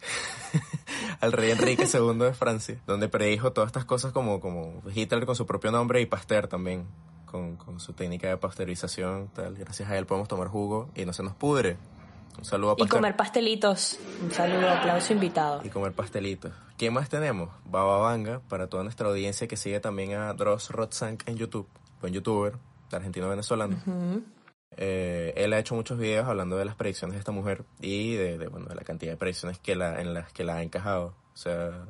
al 1.20 1.32
rey 1.32 1.50
Enrique 1.50 1.84
II 1.92 2.18
de 2.18 2.32
Francia, 2.32 2.80
donde 2.86 3.08
predijo 3.10 3.52
todas 3.52 3.68
estas 3.68 3.84
cosas 3.84 4.12
como, 4.12 4.40
como 4.40 4.82
Hitler 4.94 5.26
con 5.26 5.36
su 5.36 5.44
propio 5.44 5.70
nombre 5.70 6.00
y 6.00 6.06
Pasteur 6.06 6.48
también, 6.48 6.86
con, 7.26 7.56
con 7.56 7.78
su 7.78 7.92
técnica 7.92 8.28
de 8.28 8.38
pasteurización, 8.38 9.28
tal. 9.34 9.54
Gracias 9.54 9.90
a 9.90 9.98
él 9.98 10.06
podemos 10.06 10.28
tomar 10.28 10.48
jugo 10.48 10.88
y 10.94 11.04
no 11.04 11.12
se 11.12 11.22
nos 11.22 11.34
pudre. 11.34 11.76
Un 12.38 12.44
saludo 12.46 12.70
a 12.70 12.74
Y 12.74 12.76
Pasteur. 12.82 12.98
comer 12.98 13.16
pastelitos. 13.16 13.98
Un 14.22 14.30
saludo, 14.32 14.70
aplauso 14.70 15.12
invitado. 15.12 15.60
y 15.62 15.68
comer 15.68 15.92
pastelitos. 15.92 16.52
¿Quién 16.78 16.94
más 16.94 17.10
tenemos? 17.10 17.50
Baba 17.66 17.98
Vanga, 17.98 18.40
para 18.48 18.68
toda 18.68 18.82
nuestra 18.82 19.08
audiencia 19.08 19.46
que 19.46 19.58
sigue 19.58 19.80
también 19.80 20.14
a 20.14 20.32
Dross 20.32 20.70
Rotzank 20.70 21.24
en 21.28 21.36
YouTube, 21.36 21.68
buen 22.00 22.14
youtuber, 22.14 22.54
argentino-venezolano. 22.90 23.76
Ujú. 23.86 24.22
Eh, 24.76 25.32
él 25.36 25.52
ha 25.52 25.58
hecho 25.58 25.74
muchos 25.74 25.98
videos 25.98 26.26
hablando 26.26 26.56
de 26.56 26.64
las 26.64 26.76
predicciones 26.76 27.14
de 27.14 27.18
esta 27.20 27.32
mujer 27.32 27.64
y 27.80 28.14
de, 28.14 28.48
bueno, 28.48 28.66
de 28.66 28.74
la 28.74 28.82
cantidad 28.82 29.12
de 29.12 29.16
predicciones 29.16 29.58
que 29.58 29.74
la, 29.74 30.00
en 30.00 30.14
las 30.14 30.32
que 30.32 30.44
la 30.44 30.56
ha 30.56 30.62
encajado. 30.62 31.14
O 31.32 31.36
sea, 31.36 31.86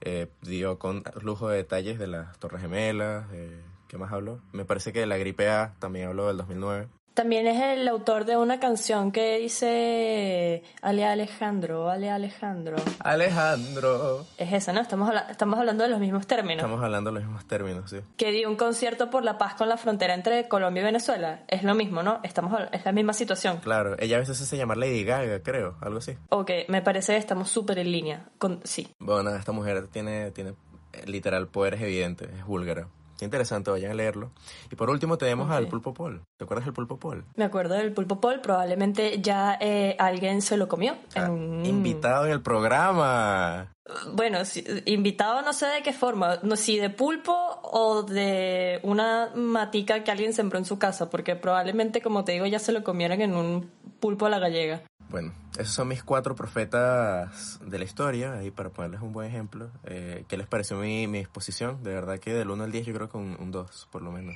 eh, 0.00 0.28
dio 0.42 0.78
con 0.78 1.02
lujo 1.20 1.48
de 1.48 1.58
detalles 1.58 1.98
de 1.98 2.06
las 2.06 2.38
Torres 2.38 2.62
Gemelas. 2.62 3.26
eh, 3.32 3.62
¿Qué 3.88 3.98
más 3.98 4.12
habló? 4.12 4.40
Me 4.52 4.64
parece 4.64 4.92
que 4.92 5.00
de 5.00 5.06
la 5.06 5.18
gripe 5.18 5.50
A 5.50 5.74
también 5.78 6.08
habló 6.08 6.28
del 6.28 6.38
2009. 6.38 6.88
También 7.14 7.46
es 7.46 7.60
el 7.60 7.86
autor 7.88 8.24
de 8.24 8.38
una 8.38 8.58
canción 8.58 9.12
que 9.12 9.38
dice 9.38 10.62
Ale 10.80 11.04
Alejandro, 11.04 11.90
Ale 11.90 12.10
Alejandro. 12.10 12.76
Alejandro. 13.00 14.24
Es 14.38 14.52
esa, 14.52 14.72
¿no? 14.72 14.80
Estamos, 14.80 15.08
habla- 15.08 15.26
estamos 15.30 15.58
hablando 15.58 15.84
de 15.84 15.90
los 15.90 16.00
mismos 16.00 16.26
términos. 16.26 16.64
Estamos 16.64 16.82
hablando 16.82 17.10
de 17.10 17.14
los 17.16 17.24
mismos 17.24 17.46
términos, 17.46 17.90
sí. 17.90 17.98
Que 18.16 18.30
dio 18.32 18.48
un 18.48 18.56
concierto 18.56 19.10
por 19.10 19.24
la 19.24 19.38
paz 19.38 19.54
con 19.54 19.68
la 19.68 19.76
frontera 19.76 20.14
entre 20.14 20.48
Colombia 20.48 20.80
y 20.80 20.84
Venezuela. 20.84 21.42
Es 21.48 21.62
lo 21.64 21.74
mismo, 21.74 22.02
¿no? 22.02 22.20
Estamos, 22.22 22.58
es 22.72 22.84
la 22.84 22.92
misma 22.92 23.12
situación. 23.12 23.58
Claro, 23.58 23.94
ella 23.98 24.16
a 24.16 24.20
veces 24.20 24.38
se 24.38 24.44
hace 24.44 24.56
llamar 24.56 24.78
Lady 24.78 25.04
Gaga, 25.04 25.42
creo, 25.42 25.76
algo 25.80 25.98
así. 25.98 26.16
Ok, 26.30 26.50
me 26.68 26.82
parece 26.82 27.12
que 27.12 27.18
estamos 27.18 27.50
súper 27.50 27.78
en 27.78 27.92
línea. 27.92 28.26
Con, 28.38 28.60
sí. 28.64 28.88
Bueno, 28.98 29.34
esta 29.34 29.52
mujer 29.52 29.88
tiene, 29.88 30.30
tiene 30.30 30.54
eh, 30.94 31.02
literal 31.06 31.48
poderes 31.48 31.82
evidentes, 31.82 32.28
es 32.30 32.44
búlgara. 32.46 32.88
Interesante, 33.24 33.70
vayan 33.70 33.90
a 33.92 33.94
leerlo. 33.94 34.30
Y 34.70 34.76
por 34.76 34.90
último 34.90 35.18
tenemos 35.18 35.50
al 35.50 35.66
Pulpo 35.68 35.94
Paul. 35.94 36.22
¿Te 36.38 36.44
acuerdas 36.44 36.64
del 36.66 36.74
Pulpo 36.74 36.98
Paul? 36.98 37.24
Me 37.36 37.44
acuerdo 37.44 37.74
del 37.74 37.92
Pulpo 37.92 38.20
Paul, 38.20 38.40
probablemente 38.40 39.20
ya 39.20 39.56
eh, 39.60 39.96
alguien 39.98 40.42
se 40.42 40.56
lo 40.56 40.68
comió. 40.68 40.96
Ah, 41.14 41.26
en 41.26 41.64
Invitado 41.66 42.26
en 42.26 42.32
el 42.32 42.42
programa. 42.42 43.72
Bueno, 44.12 44.44
si- 44.44 44.64
invitado 44.86 45.42
no 45.42 45.52
sé 45.52 45.66
de 45.66 45.82
qué 45.82 45.92
forma, 45.92 46.38
no 46.42 46.54
si 46.56 46.78
de 46.78 46.88
pulpo 46.88 47.34
o 47.64 48.02
de 48.04 48.78
una 48.84 49.30
matica 49.34 50.04
que 50.04 50.10
alguien 50.12 50.32
sembró 50.32 50.58
en 50.58 50.64
su 50.64 50.78
casa, 50.78 51.10
porque 51.10 51.34
probablemente, 51.34 52.00
como 52.00 52.24
te 52.24 52.32
digo, 52.32 52.46
ya 52.46 52.58
se 52.60 52.70
lo 52.72 52.84
comieron 52.84 53.20
en 53.20 53.34
un 53.34 53.70
pulpo 53.98 54.26
a 54.26 54.30
la 54.30 54.38
gallega. 54.38 54.82
Bueno, 55.12 55.34
esos 55.58 55.74
son 55.74 55.88
mis 55.88 56.02
cuatro 56.02 56.34
profetas 56.34 57.60
de 57.60 57.78
la 57.78 57.84
historia, 57.84 58.32
ahí 58.32 58.50
para 58.50 58.70
ponerles 58.70 59.02
un 59.02 59.12
buen 59.12 59.28
ejemplo. 59.28 59.70
Eh, 59.84 60.24
¿Qué 60.26 60.38
les 60.38 60.46
pareció 60.46 60.78
mi, 60.78 61.06
mi 61.06 61.18
exposición? 61.18 61.82
De 61.82 61.92
verdad 61.92 62.18
que 62.18 62.32
del 62.32 62.48
1 62.48 62.64
al 62.64 62.72
10 62.72 62.86
yo 62.86 62.94
creo 62.94 63.10
que 63.10 63.18
un, 63.18 63.36
un 63.38 63.50
2, 63.52 63.88
por 63.92 64.00
lo 64.00 64.10
menos. 64.10 64.34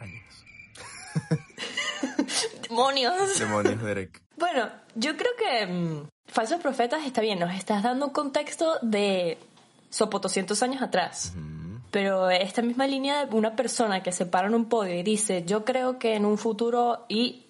Años. 0.00 0.44
¡Demonios! 2.68 3.38
Demonios, 3.38 3.80
Derek. 3.80 4.20
Bueno, 4.36 4.68
yo 4.96 5.16
creo 5.16 5.30
que 5.38 5.66
mm, 5.68 6.08
Falsos 6.26 6.60
Profetas 6.60 7.06
está 7.06 7.20
bien, 7.20 7.38
nos 7.38 7.54
estás 7.54 7.84
dando 7.84 8.06
un 8.06 8.12
contexto 8.12 8.80
de 8.82 9.38
sopo 9.88 10.18
200 10.18 10.60
años 10.64 10.82
atrás. 10.82 11.32
Pero 11.96 12.28
esta 12.28 12.60
misma 12.60 12.86
línea 12.86 13.24
de 13.24 13.34
una 13.34 13.56
persona 13.56 14.02
que 14.02 14.12
se 14.12 14.26
para 14.26 14.48
en 14.48 14.54
un 14.54 14.66
podio 14.66 14.92
y 14.92 15.02
dice, 15.02 15.44
yo 15.46 15.64
creo 15.64 15.98
que 15.98 16.14
en 16.14 16.26
un 16.26 16.36
futuro 16.36 17.06
y 17.08 17.46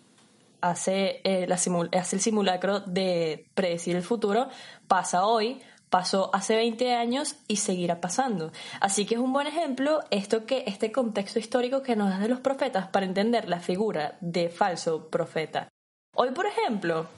hace, 0.61 1.21
eh, 1.25 1.49
la 1.49 1.57
simul- 1.57 1.93
hace 1.99 2.15
el 2.15 2.23
simulacro 2.23 2.79
de 2.79 3.49
predecir 3.57 3.97
el 3.97 4.05
futuro, 4.05 4.47
pasa 4.87 5.27
hoy, 5.27 5.61
pasó 5.91 6.31
hace 6.33 6.55
20 6.55 6.95
años 6.95 7.35
y 7.49 7.57
seguirá 7.57 8.01
pasando. 8.01 8.53
Así 8.81 9.05
que 9.05 9.17
es 9.17 9.21
un 9.21 9.33
buen 9.33 9.49
ejemplo 9.49 10.05
esto 10.13 10.47
que 10.47 10.63
este 10.69 10.93
contexto 10.93 11.41
histórico 11.41 11.83
que 11.83 11.97
nos 11.97 12.11
da 12.11 12.21
de 12.21 12.29
los 12.29 12.39
profetas 12.39 12.87
para 12.87 13.05
entender 13.05 13.49
la 13.49 13.59
figura 13.59 14.17
de 14.21 14.49
falso 14.49 15.09
profeta. 15.09 15.67
Hoy, 16.15 16.31
por 16.31 16.47
ejemplo, 16.47 17.09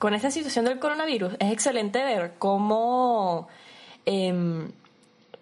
con 0.00 0.14
esta 0.14 0.32
situación 0.32 0.64
del 0.64 0.80
coronavirus, 0.80 1.34
es 1.38 1.52
excelente 1.52 2.02
ver 2.02 2.34
cómo 2.40 3.46
em, 4.04 4.72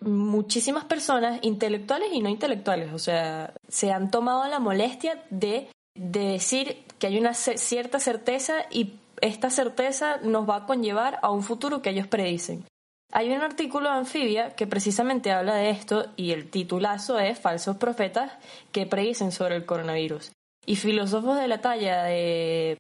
muchísimas 0.01 0.85
personas, 0.85 1.39
intelectuales 1.43 2.11
y 2.13 2.21
no 2.21 2.29
intelectuales, 2.29 2.93
o 2.93 2.99
sea, 2.99 3.53
se 3.69 3.93
han 3.93 4.11
tomado 4.11 4.47
la 4.49 4.59
molestia 4.59 5.23
de, 5.31 5.69
de 5.95 6.21
decir 6.21 6.85
que 6.99 7.07
hay 7.07 7.19
una 7.19 7.35
cierta 7.35 7.99
certeza 8.01 8.67
y 8.71 8.95
esta 9.21 9.51
certeza 9.51 10.19
nos 10.23 10.49
va 10.49 10.57
a 10.57 10.67
conllevar 10.67 11.19
a 11.23 11.31
un 11.31 11.43
futuro 11.43 11.83
que 11.83 11.91
ellos 11.91 12.07
predicen. 12.07 12.65
Hay 13.13 13.31
un 13.31 13.43
artículo 13.43 13.89
de 13.89 13.97
Anfibia 13.97 14.57
que 14.57 14.67
precisamente 14.67 15.31
habla 15.31 15.55
de 15.55 15.71
esto 15.71 16.07
y 16.17 16.33
el 16.33 16.51
titulazo 16.51 17.19
es 17.19 17.39
Falsos 17.39 17.77
profetas 17.77 18.33
que 18.73 18.87
predicen 18.87 19.31
sobre 19.31 19.55
el 19.57 19.65
coronavirus. 19.65 20.33
Y 20.67 20.77
filósofos 20.77 21.39
de 21.39 21.47
la 21.47 21.61
talla 21.61 22.05
de... 22.05 22.79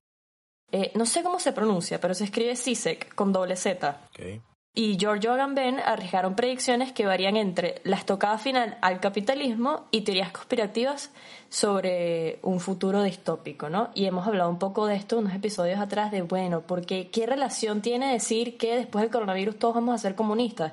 eh, 0.72 0.90
no 0.94 1.06
sé 1.06 1.22
cómo 1.22 1.38
se 1.38 1.52
pronuncia, 1.52 2.00
pero 2.00 2.14
se 2.14 2.24
escribe 2.24 2.56
Sisek 2.56 3.14
con 3.14 3.32
doble 3.32 3.56
Z 3.56 4.00
Ok. 4.10 4.42
Y 4.76 4.96
Giorgio 4.96 5.32
Agamben 5.32 5.78
arriesgaron 5.78 6.34
predicciones 6.34 6.92
que 6.92 7.06
varían 7.06 7.36
entre 7.36 7.80
la 7.84 7.94
estocada 7.94 8.38
final 8.38 8.76
al 8.80 8.98
capitalismo 8.98 9.84
y 9.92 10.00
teorías 10.00 10.32
conspirativas 10.32 11.12
sobre 11.48 12.40
un 12.42 12.58
futuro 12.58 13.04
distópico, 13.04 13.68
¿no? 13.68 13.90
Y 13.94 14.06
hemos 14.06 14.26
hablado 14.26 14.50
un 14.50 14.58
poco 14.58 14.86
de 14.86 14.96
esto 14.96 15.18
unos 15.18 15.32
episodios 15.32 15.78
atrás 15.78 16.10
de, 16.10 16.22
bueno, 16.22 16.62
porque 16.62 17.08
¿qué 17.10 17.24
relación 17.24 17.82
tiene 17.82 18.12
decir 18.12 18.56
que 18.56 18.74
después 18.74 19.02
del 19.02 19.12
coronavirus 19.12 19.60
todos 19.60 19.76
vamos 19.76 19.94
a 19.94 19.98
ser 19.98 20.16
comunistas? 20.16 20.72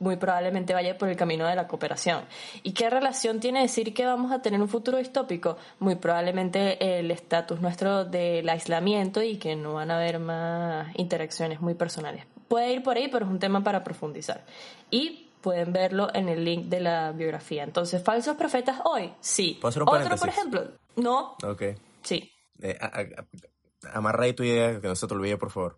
Muy 0.00 0.16
probablemente 0.16 0.74
vaya 0.74 0.98
por 0.98 1.08
el 1.08 1.16
camino 1.16 1.46
de 1.46 1.54
la 1.54 1.68
cooperación. 1.68 2.22
¿Y 2.64 2.72
qué 2.72 2.90
relación 2.90 3.38
tiene 3.38 3.62
decir 3.62 3.94
que 3.94 4.04
vamos 4.04 4.32
a 4.32 4.42
tener 4.42 4.60
un 4.60 4.68
futuro 4.68 4.98
distópico? 4.98 5.56
Muy 5.78 5.94
probablemente 5.94 6.98
el 6.98 7.10
estatus 7.12 7.60
nuestro 7.60 8.04
del 8.04 8.48
aislamiento 8.48 9.22
y 9.22 9.36
que 9.38 9.54
no 9.54 9.74
van 9.74 9.92
a 9.92 9.96
haber 9.96 10.18
más 10.18 10.88
interacciones 10.96 11.60
muy 11.60 11.74
personales. 11.74 12.24
Puede 12.48 12.72
ir 12.72 12.82
por 12.82 12.96
ahí, 12.96 13.08
pero 13.08 13.24
es 13.26 13.30
un 13.30 13.38
tema 13.38 13.62
para 13.62 13.84
profundizar. 13.84 14.44
Y 14.90 15.30
pueden 15.40 15.72
verlo 15.72 16.08
en 16.14 16.28
el 16.28 16.44
link 16.44 16.66
de 16.66 16.80
la 16.80 17.12
biografía. 17.12 17.62
Entonces, 17.62 18.02
falsos 18.02 18.36
profetas 18.36 18.80
hoy, 18.84 19.12
sí. 19.20 19.58
¿Puedo 19.60 19.68
hacer 19.70 19.82
un 19.82 19.88
Otro, 19.88 20.16
por 20.16 20.28
ejemplo, 20.28 20.64
no, 20.96 21.36
Ok. 21.44 21.62
sí. 22.02 22.32
Eh, 22.60 22.76
a- 22.80 22.86
a- 22.86 23.00
a- 23.00 23.96
amarra 23.98 24.24
ahí 24.24 24.32
tu 24.32 24.42
idea, 24.42 24.80
que 24.80 24.88
no 24.88 24.96
se 24.96 25.06
te 25.06 25.14
olvide, 25.14 25.36
por 25.36 25.50
favor. 25.50 25.76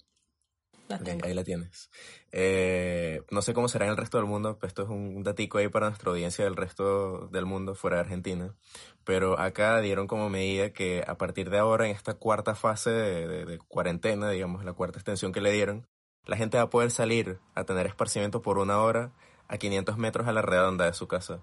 la 0.88 0.98
ahí 1.22 1.34
la 1.34 1.44
tienes. 1.44 1.88
Eh, 2.32 3.22
no 3.30 3.42
sé 3.42 3.54
cómo 3.54 3.68
será 3.68 3.84
en 3.84 3.92
el 3.92 3.96
resto 3.96 4.16
del 4.18 4.26
mundo, 4.26 4.58
pues 4.58 4.70
esto 4.70 4.82
es 4.82 4.88
un, 4.88 5.14
un 5.16 5.22
datico 5.22 5.58
ahí 5.58 5.68
para 5.68 5.86
nuestra 5.88 6.10
audiencia 6.10 6.44
del 6.44 6.56
resto 6.56 7.28
del 7.28 7.46
mundo, 7.46 7.76
fuera 7.76 7.96
de 7.98 8.02
Argentina. 8.02 8.56
Pero 9.04 9.38
acá 9.38 9.80
dieron 9.80 10.08
como 10.08 10.28
medida 10.30 10.72
que 10.72 11.04
a 11.06 11.16
partir 11.16 11.48
de 11.50 11.58
ahora, 11.58 11.86
en 11.86 11.94
esta 11.94 12.14
cuarta 12.14 12.56
fase 12.56 12.90
de, 12.90 13.28
de- 13.28 13.44
de 13.44 13.58
cuarentena, 13.58 14.30
digamos, 14.30 14.64
la 14.64 14.72
cuarta 14.72 14.98
extensión 14.98 15.30
que 15.32 15.40
le 15.40 15.52
dieron, 15.52 15.86
la 16.26 16.36
gente 16.36 16.56
va 16.58 16.64
a 16.64 16.70
poder 16.70 16.90
salir 16.90 17.38
a 17.54 17.64
tener 17.64 17.86
esparcimiento 17.86 18.42
por 18.42 18.58
una 18.58 18.80
hora 18.80 19.10
a 19.48 19.58
500 19.58 19.96
metros 19.98 20.28
a 20.28 20.32
la 20.32 20.42
redonda 20.42 20.84
de 20.86 20.92
su 20.94 21.08
casa. 21.08 21.40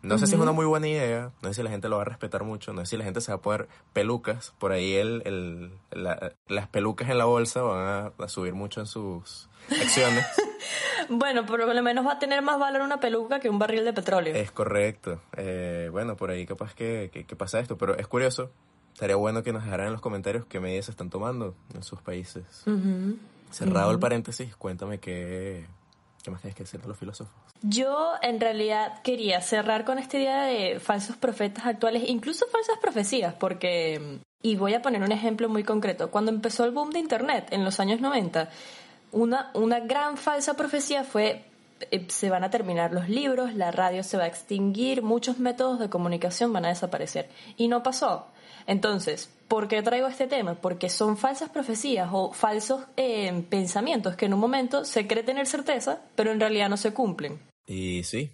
No 0.00 0.16
sé 0.16 0.28
si 0.28 0.34
es 0.36 0.40
una 0.40 0.52
muy 0.52 0.64
buena 0.64 0.86
idea, 0.86 1.32
no 1.42 1.48
sé 1.48 1.54
si 1.54 1.62
la 1.64 1.70
gente 1.70 1.88
lo 1.88 1.96
va 1.96 2.02
a 2.02 2.04
respetar 2.04 2.44
mucho, 2.44 2.72
no 2.72 2.82
sé 2.82 2.90
si 2.90 2.96
la 2.98 3.02
gente 3.04 3.20
se 3.20 3.32
va 3.32 3.38
a 3.38 3.42
poner 3.42 3.66
pelucas, 3.92 4.54
por 4.60 4.70
ahí 4.70 4.94
el, 4.94 5.22
el- 5.24 5.72
la- 5.90 6.34
las 6.46 6.68
pelucas 6.68 7.08
en 7.10 7.18
la 7.18 7.24
bolsa 7.24 7.62
van 7.62 7.86
a, 8.18 8.24
a 8.24 8.28
subir 8.28 8.54
mucho 8.54 8.78
en 8.80 8.86
sus 8.86 9.48
acciones. 9.70 10.24
Bueno, 11.10 11.46
por 11.46 11.58
lo 11.64 11.82
menos 11.82 12.06
va 12.06 12.12
a 12.14 12.18
tener 12.18 12.42
más 12.42 12.58
valor 12.58 12.82
una 12.82 13.00
peluca 13.00 13.40
que 13.40 13.48
un 13.48 13.58
barril 13.58 13.82
de 13.84 13.94
petróleo. 13.94 14.34
es 14.34 14.50
correcto. 14.50 15.22
Eh, 15.38 15.88
bueno, 15.90 16.16
por 16.16 16.30
ahí 16.30 16.44
capaz 16.44 16.74
que, 16.74 17.08
que- 17.12 17.24
que 17.24 17.34
pasa 17.36 17.60
esto, 17.60 17.78
pero 17.78 17.96
es 17.96 18.06
curioso. 18.06 18.50
Estaría 18.92 19.16
bueno 19.16 19.42
que 19.42 19.52
nos 19.54 19.64
dejaran 19.64 19.86
en 19.86 19.92
los 19.94 20.02
comentarios 20.02 20.44
qué 20.46 20.60
medidas 20.60 20.84
se 20.86 20.90
están 20.90 21.08
tomando 21.08 21.54
en 21.74 21.82
sus 21.82 22.02
países. 22.02 22.44
Cerrado 23.50 23.90
el 23.90 23.98
paréntesis, 23.98 24.54
cuéntame 24.56 24.98
qué, 24.98 25.66
qué 26.22 26.30
más 26.30 26.40
tienes 26.40 26.56
que 26.56 26.64
decir 26.64 26.80
de 26.80 26.88
los 26.88 26.98
filósofos. 26.98 27.34
Yo 27.62 28.12
en 28.22 28.38
realidad 28.38 29.02
quería 29.02 29.40
cerrar 29.40 29.84
con 29.84 29.98
esta 29.98 30.16
idea 30.16 30.44
de 30.44 30.78
falsos 30.78 31.16
profetas 31.16 31.66
actuales, 31.66 32.04
incluso 32.06 32.46
falsas 32.46 32.78
profecías, 32.80 33.34
porque, 33.34 34.20
y 34.42 34.56
voy 34.56 34.74
a 34.74 34.82
poner 34.82 35.02
un 35.02 35.10
ejemplo 35.10 35.48
muy 35.48 35.64
concreto, 35.64 36.10
cuando 36.10 36.30
empezó 36.30 36.64
el 36.64 36.70
boom 36.70 36.90
de 36.90 37.00
Internet 37.00 37.48
en 37.50 37.64
los 37.64 37.80
años 37.80 38.00
90, 38.00 38.48
una, 39.10 39.50
una 39.54 39.80
gran 39.80 40.16
falsa 40.16 40.54
profecía 40.54 41.02
fue, 41.02 41.44
eh, 41.90 42.06
se 42.08 42.30
van 42.30 42.44
a 42.44 42.50
terminar 42.50 42.92
los 42.92 43.08
libros, 43.08 43.54
la 43.54 43.72
radio 43.72 44.04
se 44.04 44.16
va 44.16 44.24
a 44.24 44.28
extinguir, 44.28 45.02
muchos 45.02 45.38
métodos 45.38 45.80
de 45.80 45.88
comunicación 45.88 46.52
van 46.52 46.64
a 46.64 46.68
desaparecer. 46.68 47.28
Y 47.56 47.68
no 47.68 47.82
pasó. 47.82 48.26
Entonces, 48.66 49.30
¿por 49.48 49.66
qué 49.68 49.82
traigo 49.82 50.06
este 50.06 50.26
tema? 50.26 50.54
Porque 50.54 50.88
son 50.88 51.16
falsas 51.16 51.50
profecías 51.50 52.08
o 52.12 52.32
falsos 52.32 52.84
eh, 52.96 53.44
pensamientos 53.48 54.16
que 54.16 54.26
en 54.26 54.34
un 54.34 54.40
momento 54.40 54.84
se 54.84 55.06
cree 55.06 55.22
tener 55.22 55.46
certeza, 55.46 56.02
pero 56.14 56.30
en 56.30 56.40
realidad 56.40 56.68
no 56.68 56.76
se 56.76 56.92
cumplen. 56.92 57.40
Y 57.66 58.04
sí, 58.04 58.30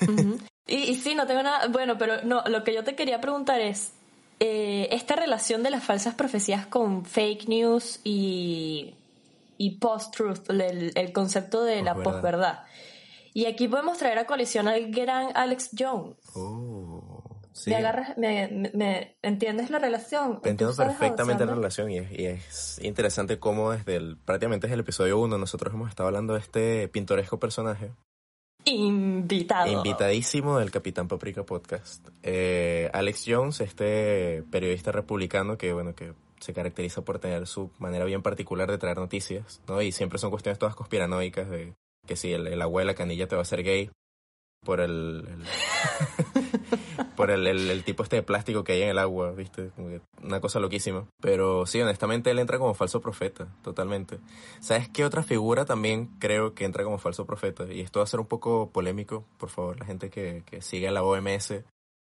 y, 0.66 0.76
y 0.76 0.94
sí, 0.96 1.14
no 1.14 1.26
tengo 1.26 1.42
nada. 1.42 1.68
Bueno, 1.68 1.98
pero 1.98 2.22
no, 2.22 2.42
lo 2.46 2.64
que 2.64 2.74
yo 2.74 2.84
te 2.84 2.94
quería 2.94 3.20
preguntar 3.20 3.60
es: 3.60 3.92
eh, 4.40 4.88
esta 4.92 5.16
relación 5.16 5.62
de 5.62 5.70
las 5.70 5.84
falsas 5.84 6.14
profecías 6.14 6.66
con 6.66 7.04
fake 7.04 7.48
news 7.48 8.00
y, 8.04 8.94
y 9.56 9.70
post-truth, 9.78 10.50
el, 10.50 10.92
el 10.94 11.12
concepto 11.12 11.62
de 11.64 11.82
la 11.82 11.94
Posverdad. 11.94 12.64
Y 13.34 13.46
aquí 13.46 13.68
podemos 13.68 13.98
traer 13.98 14.18
a 14.18 14.26
colisión 14.26 14.68
al 14.68 14.90
gran 14.90 15.30
Alex 15.36 15.70
Jones. 15.78 16.16
Oh, 16.34 16.97
sí. 17.58 17.70
¿Me, 17.70 17.76
agarras, 17.76 18.16
me, 18.16 18.48
me- 18.48 18.70
me- 18.74 19.16
entiendes 19.22 19.70
la 19.70 19.78
relación? 19.78 20.40
Te 20.40 20.50
entiendo 20.50 20.72
¿Tú 20.72 20.76
sabes 20.76 20.96
perfectamente 20.96 21.44
la 21.44 21.54
relación 21.54 21.90
y 21.90 21.98
es, 21.98 22.12
y 22.12 22.26
es 22.26 22.80
interesante 22.82 23.38
cómo 23.38 23.72
desde 23.72 23.96
el, 23.96 24.16
prácticamente 24.16 24.66
desde 24.66 24.74
el 24.74 24.80
episodio 24.80 25.18
1 25.18 25.36
nosotros 25.38 25.74
hemos 25.74 25.88
estado 25.88 26.06
hablando 26.08 26.34
de 26.34 26.40
este 26.40 26.88
pintoresco 26.88 27.38
personaje 27.38 27.90
Invitado. 28.64 29.70
invitadísimo 29.72 30.58
del 30.58 30.70
Capitán 30.70 31.08
Paprika 31.08 31.42
Podcast. 31.44 32.06
Eh, 32.22 32.90
Alex 32.92 33.24
Jones, 33.26 33.60
este 33.60 34.42
periodista 34.50 34.92
republicano 34.92 35.56
que, 35.56 35.72
bueno, 35.72 35.94
que 35.94 36.12
se 36.40 36.52
caracteriza 36.52 37.02
por 37.02 37.18
tener 37.18 37.46
su 37.46 37.70
manera 37.78 38.04
bien 38.04 38.20
particular 38.22 38.70
de 38.70 38.76
traer 38.78 38.98
noticias, 38.98 39.60
¿no? 39.68 39.80
Y 39.80 39.90
siempre 39.92 40.18
son 40.18 40.30
cuestiones 40.30 40.58
todas 40.58 40.74
conspiranoicas 40.74 41.48
de 41.48 41.72
que 42.06 42.16
si 42.16 42.32
el, 42.32 42.46
el 42.46 42.60
agua 42.60 42.82
de 42.82 42.86
la 42.86 42.94
canilla 42.94 43.26
te 43.26 43.36
va 43.36 43.40
a 43.40 43.42
hacer 43.42 43.62
gay 43.62 43.90
por 44.64 44.80
el... 44.80 45.24
el- 45.28 45.44
por 47.16 47.30
el, 47.30 47.46
el- 47.46 47.70
el 47.70 47.84
tipo 47.84 48.02
este 48.02 48.16
de 48.16 48.22
plástico 48.22 48.64
que 48.64 48.72
hay 48.72 48.82
en 48.82 48.90
el 48.90 48.98
agua, 48.98 49.32
¿viste? 49.32 49.70
Como 49.74 49.88
que 49.88 50.00
una 50.22 50.40
cosa 50.40 50.60
loquísima. 50.60 51.06
Pero 51.20 51.66
sí, 51.66 51.80
honestamente 51.80 52.30
él 52.30 52.38
entra 52.38 52.58
como 52.58 52.74
falso 52.74 53.00
profeta, 53.00 53.48
totalmente. 53.62 54.18
¿Sabes 54.60 54.88
qué 54.88 55.04
otra 55.04 55.22
figura 55.22 55.64
también 55.64 56.06
creo 56.18 56.54
que 56.54 56.64
entra 56.64 56.84
como 56.84 56.98
falso 56.98 57.26
profeta? 57.26 57.64
Y 57.72 57.80
esto 57.80 58.00
va 58.00 58.04
a 58.04 58.08
ser 58.08 58.20
un 58.20 58.26
poco 58.26 58.70
polémico, 58.70 59.24
por 59.38 59.48
favor, 59.50 59.78
la 59.78 59.86
gente 59.86 60.10
que, 60.10 60.42
que 60.46 60.60
sigue 60.62 60.88
a 60.88 60.92
la 60.92 61.02
OMS 61.02 61.54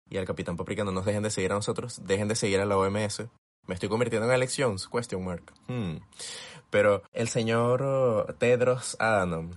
y 0.09 0.17
al 0.17 0.25
Capitán 0.25 0.57
Paprika 0.57 0.83
no 0.83 0.91
nos 0.91 1.05
dejen 1.05 1.23
de 1.23 1.29
seguir 1.31 1.51
a 1.51 1.55
nosotros, 1.55 2.01
dejen 2.05 2.27
de 2.27 2.35
seguir 2.35 2.59
a 2.59 2.65
la 2.65 2.77
OMS. 2.77 3.23
Me 3.65 3.73
estoy 3.75 3.87
convirtiendo 3.89 4.27
en 4.27 4.33
Alex 4.33 4.55
Jones, 4.57 4.87
question 4.87 5.23
mark. 5.23 5.53
Hmm. 5.67 5.97
Pero 6.69 7.03
el 7.13 7.29
señor 7.29 8.35
Tedros 8.37 8.97
Adhanom, 8.99 9.51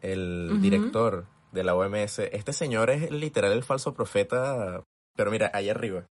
el 0.00 0.60
director 0.60 1.26
de 1.52 1.64
la 1.64 1.74
OMS, 1.74 2.18
este 2.20 2.52
señor 2.52 2.90
es 2.90 3.10
literal 3.10 3.52
el 3.52 3.62
falso 3.64 3.94
profeta, 3.94 4.82
pero 5.16 5.30
mira, 5.30 5.50
ahí 5.54 5.68
arriba, 5.70 6.06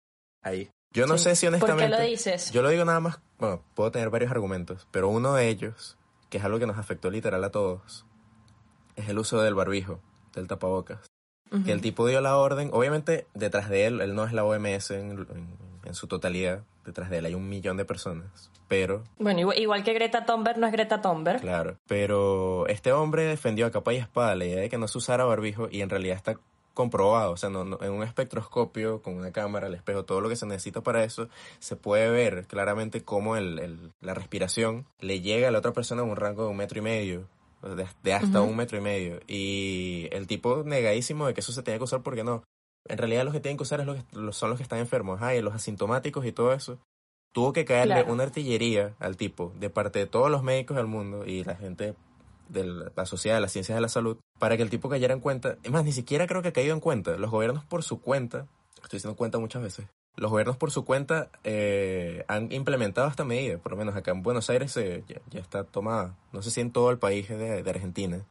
ahí. 0.41 0.69
Yo 0.91 1.07
no 1.07 1.17
Sí. 1.17 1.23
sé 1.25 1.35
si 1.35 1.47
honestamente... 1.47 1.89
¿Por 1.89 1.97
qué 1.97 2.03
lo 2.03 2.09
dices? 2.09 2.51
Yo 2.51 2.61
lo 2.61 2.69
digo 2.69 2.85
nada 2.85 2.99
más, 2.99 3.19
bueno, 3.39 3.63
puedo 3.73 3.91
tener 3.91 4.09
varios 4.11 4.31
argumentos, 4.31 4.87
pero 4.91 5.09
uno 5.09 5.33
de 5.33 5.49
ellos, 5.49 5.97
que 6.29 6.37
es 6.37 6.43
algo 6.43 6.59
que 6.59 6.67
nos 6.67 6.77
afectó 6.77 7.09
literal 7.09 7.43
a 7.43 7.49
todos, 7.51 8.05
es 8.95 9.09
el 9.09 9.17
uso 9.17 9.41
del 9.41 9.55
barbijo, 9.55 9.99
del 10.33 10.47
tapabocas. 10.47 10.99
Que 11.65 11.71
el 11.71 11.81
tipo 11.81 12.07
dio 12.07 12.19
la 12.19 12.35
orden, 12.37 12.71
obviamente 12.73 13.27
detrás 13.35 13.69
de 13.69 13.85
él, 13.85 14.01
él 14.01 14.15
no 14.15 14.25
es 14.25 14.33
la 14.33 14.43
OMS 14.43 14.89
en, 14.89 15.11
en- 15.29 15.57
en 15.85 15.93
su 15.93 16.07
totalidad, 16.07 16.63
detrás 16.85 17.09
de 17.09 17.17
él 17.19 17.25
hay 17.25 17.33
un 17.35 17.47
millón 17.49 17.77
de 17.77 17.85
personas, 17.85 18.51
pero, 18.67 19.03
Bueno, 19.19 19.51
igual, 19.53 19.83
que 19.83 19.93
Greta 19.93 20.25
Thunberg 20.25 20.57
no 20.57 20.67
es 20.67 20.73
Greta 20.73 21.01
Thunberg. 21.01 21.41
claro, 21.41 21.77
pero 21.87 22.67
este 22.67 22.91
hombre 22.91 23.23
defendió 23.23 23.65
a 23.65 23.71
capa 23.71 23.93
y 23.93 23.97
espada 23.97 24.35
la 24.35 24.45
idea 24.45 24.61
de 24.61 24.69
que 24.69 24.77
no 24.77 24.87
se 24.87 24.97
usara 24.97 25.25
barbijo 25.25 25.67
y 25.71 25.81
en 25.81 25.89
realidad 25.89 26.15
está 26.15 26.37
comprobado, 26.73 27.31
o 27.33 27.37
sea, 27.37 27.49
no, 27.49 27.63
no- 27.65 27.77
en 27.83 27.91
un 27.91 28.01
espectroscopio 28.01 29.01
con 29.03 29.15
una 29.15 29.31
cámara, 29.31 29.67
el 29.67 29.75
espejo, 29.75 30.05
todo 30.05 30.21
lo 30.21 30.29
que 30.29 30.35
se 30.35 30.47
necesita 30.47 30.81
para 30.81 31.03
eso, 31.03 31.29
se 31.59 31.75
puede 31.75 32.09
ver 32.09 32.47
claramente 32.47 33.03
cómo 33.03 33.37
el, 33.37 33.59
el- 33.59 33.91
la 34.01 34.15
respiración 34.15 34.87
le 34.99 35.21
llega 35.21 35.49
a 35.49 35.51
la 35.51 35.59
otra 35.59 35.71
persona 35.73 36.01
en 36.01 36.09
un 36.09 36.15
rango 36.15 36.43
de 36.45 36.49
un 36.49 36.57
metro 36.57 36.79
y 36.79 36.81
medio, 36.81 37.27
de, 37.61 37.85
de 38.01 38.13
hasta 38.13 38.41
un 38.41 38.55
metro 38.57 38.77
y 38.77 38.81
medio. 38.81 39.19
Y 39.27 40.07
el 40.11 40.25
tipo 40.27 40.63
negadísimo 40.65 41.27
de 41.27 41.33
que 41.35 41.41
eso 41.41 41.51
se 41.53 41.61
tenía 41.63 41.77
que 41.77 41.83
usar 41.85 42.01
porque 42.01 42.23
no. 42.23 42.43
En 42.87 42.97
realidad 42.97 43.23
los 43.23 43.33
que 43.33 43.39
tienen 43.39 43.57
que 43.57 43.63
usar 43.63 43.79
es 43.79 43.85
los 43.85 44.03
que- 44.03 44.17
los- 44.17 44.35
son 44.35 44.49
los 44.49 44.57
que 44.57 44.63
están 44.63 44.79
enfermos, 44.79 45.21
ay, 45.21 45.41
los 45.41 45.53
asintomáticos 45.53 46.25
y 46.25 46.31
todo 46.31 46.53
eso. 46.53 46.79
Tuvo 47.33 47.53
que 47.53 47.65
caerle 47.65 47.95
Claro. 47.95 48.13
una 48.13 48.23
artillería 48.23 48.93
al 48.99 49.17
tipo 49.17 49.53
de 49.59 49.69
parte 49.69 49.99
de 49.99 50.05
todos 50.05 50.29
los 50.29 50.43
médicos 50.43 50.77
del 50.77 50.87
mundo 50.87 51.25
y 51.25 51.43
la 51.43 51.55
gente 51.55 51.95
de 52.49 52.65
la 52.95 53.05
sociedad 53.05 53.37
de 53.37 53.41
las 53.41 53.51
ciencias 53.51 53.75
de 53.75 53.81
la 53.81 53.87
salud 53.89 54.17
para 54.37 54.57
que 54.57 54.63
el 54.63 54.69
tipo 54.69 54.89
cayera 54.89 55.13
en 55.13 55.19
cuenta. 55.19 55.57
Es 55.63 55.71
más, 55.71 55.83
ni 55.83 55.91
siquiera 55.93 56.27
creo 56.27 56.41
que 56.41 56.49
ha 56.49 56.53
caído 56.53 56.73
en 56.73 56.79
cuenta. 56.81 57.17
Los 57.17 57.31
gobiernos 57.31 57.65
por 57.65 57.81
su 57.83 58.01
cuenta, 58.01 58.45
estoy 58.83 58.97
diciendo 58.97 59.15
cuenta 59.17 59.39
muchas 59.39 59.63
veces, 59.63 59.87
los 60.15 60.29
gobiernos 60.29 60.57
por 60.57 60.69
su 60.69 60.85
cuenta 60.85 61.29
eh, 61.43 62.23
han 62.27 62.51
implementado 62.51 63.07
esta 63.07 63.23
medida. 63.23 63.57
Por 63.57 63.71
lo 63.71 63.77
menos 63.79 63.95
acá 63.95 64.11
en 64.11 64.21
Buenos 64.21 64.49
Aires 64.51 64.75
eh, 64.77 65.03
ya, 65.07 65.21
ya 65.31 65.39
está 65.39 65.63
tomada. 65.63 66.15
No 66.33 66.43
sé 66.43 66.51
si 66.51 66.61
en 66.61 66.71
todo 66.71 66.91
el 66.91 66.99
país 66.99 67.29
de, 67.29 67.63
de 67.63 67.69
Argentina, 67.69 68.23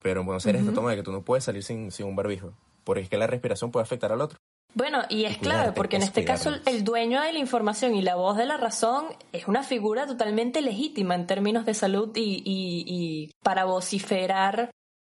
pero 0.00 0.20
en 0.20 0.26
Buenos 0.26 0.46
Aires 0.46 0.60
está 0.60 0.72
tomada 0.74 0.92
de 0.92 0.98
que 0.98 1.02
tú 1.04 1.10
no 1.10 1.22
puedes 1.22 1.42
salir 1.42 1.64
sin, 1.64 1.90
sin 1.90 2.06
un 2.06 2.14
barbijo. 2.14 2.52
Porque 2.84 3.02
es 3.02 3.08
que 3.08 3.16
la 3.18 3.26
respiración 3.26 3.70
puede 3.70 3.82
afectar 3.84 4.12
al 4.12 4.20
otro. 4.20 4.38
Bueno, 4.74 5.02
y 5.08 5.24
es 5.24 5.38
clave, 5.38 5.70
porque 5.72 5.96
en 5.96 6.02
es 6.02 6.08
este 6.08 6.24
caso 6.24 6.50
el 6.66 6.82
dueño 6.84 7.20
de 7.22 7.32
la 7.32 7.38
información 7.38 7.94
y 7.94 8.02
la 8.02 8.16
voz 8.16 8.36
de 8.36 8.44
la 8.44 8.56
razón 8.56 9.06
es 9.32 9.46
una 9.46 9.62
figura 9.62 10.06
totalmente 10.06 10.60
legítima 10.62 11.14
en 11.14 11.26
términos 11.28 11.64
de 11.64 11.74
salud 11.74 12.10
y, 12.16 12.42
y- 12.44 12.84
y 12.86 13.30
para 13.44 13.64
vociferar 13.66 14.70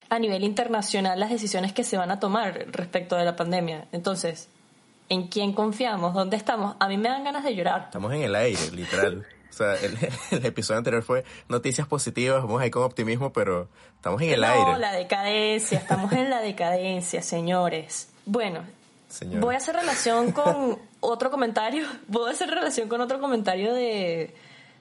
a 0.08 0.18
nivel 0.18 0.44
internacional 0.44 1.20
las 1.20 1.28
decisiones 1.30 1.72
que 1.74 1.84
se 1.84 1.98
van 1.98 2.10
a 2.10 2.18
tomar 2.18 2.66
respecto 2.72 3.16
de 3.16 3.24
la 3.26 3.36
pandemia. 3.36 3.86
Entonces, 3.92 4.48
¿en 5.10 5.28
quién 5.28 5.52
confiamos? 5.52 6.14
¿Dónde 6.14 6.36
estamos? 6.38 6.74
A 6.80 6.88
mí 6.88 6.96
me 6.96 7.10
dan 7.10 7.22
ganas 7.24 7.44
de 7.44 7.54
llorar. 7.54 7.82
Estamos 7.84 8.12
en 8.14 8.22
el 8.22 8.34
aire, 8.34 8.58
literal. 8.72 9.26
O 9.50 9.52
sea, 9.52 9.74
el, 9.74 9.98
el 10.30 10.46
episodio 10.46 10.78
anterior 10.78 11.02
fue 11.02 11.24
noticias 11.48 11.86
positivas, 11.86 12.42
vamos 12.42 12.62
ahí 12.62 12.70
con 12.70 12.82
optimismo, 12.82 13.32
pero 13.32 13.68
estamos 13.96 14.20
en 14.22 14.30
el 14.30 14.40
no, 14.40 14.46
aire. 14.46 14.78
la 14.78 14.92
decadencia, 14.92 15.78
estamos 15.78 16.12
en 16.12 16.30
la 16.30 16.40
decadencia, 16.40 17.22
señores. 17.22 18.08
Bueno. 18.26 18.62
Voy 19.40 19.56
a 19.56 19.58
hacer 19.58 19.74
relación 19.74 20.30
con 20.30 20.78
otro 21.00 21.32
comentario. 21.32 21.84
Voy 22.06 22.28
a 22.28 22.32
hacer 22.32 22.48
relación 22.48 22.88
con 22.88 23.00
otro 23.00 23.20
comentario 23.20 23.74
de 23.74 24.32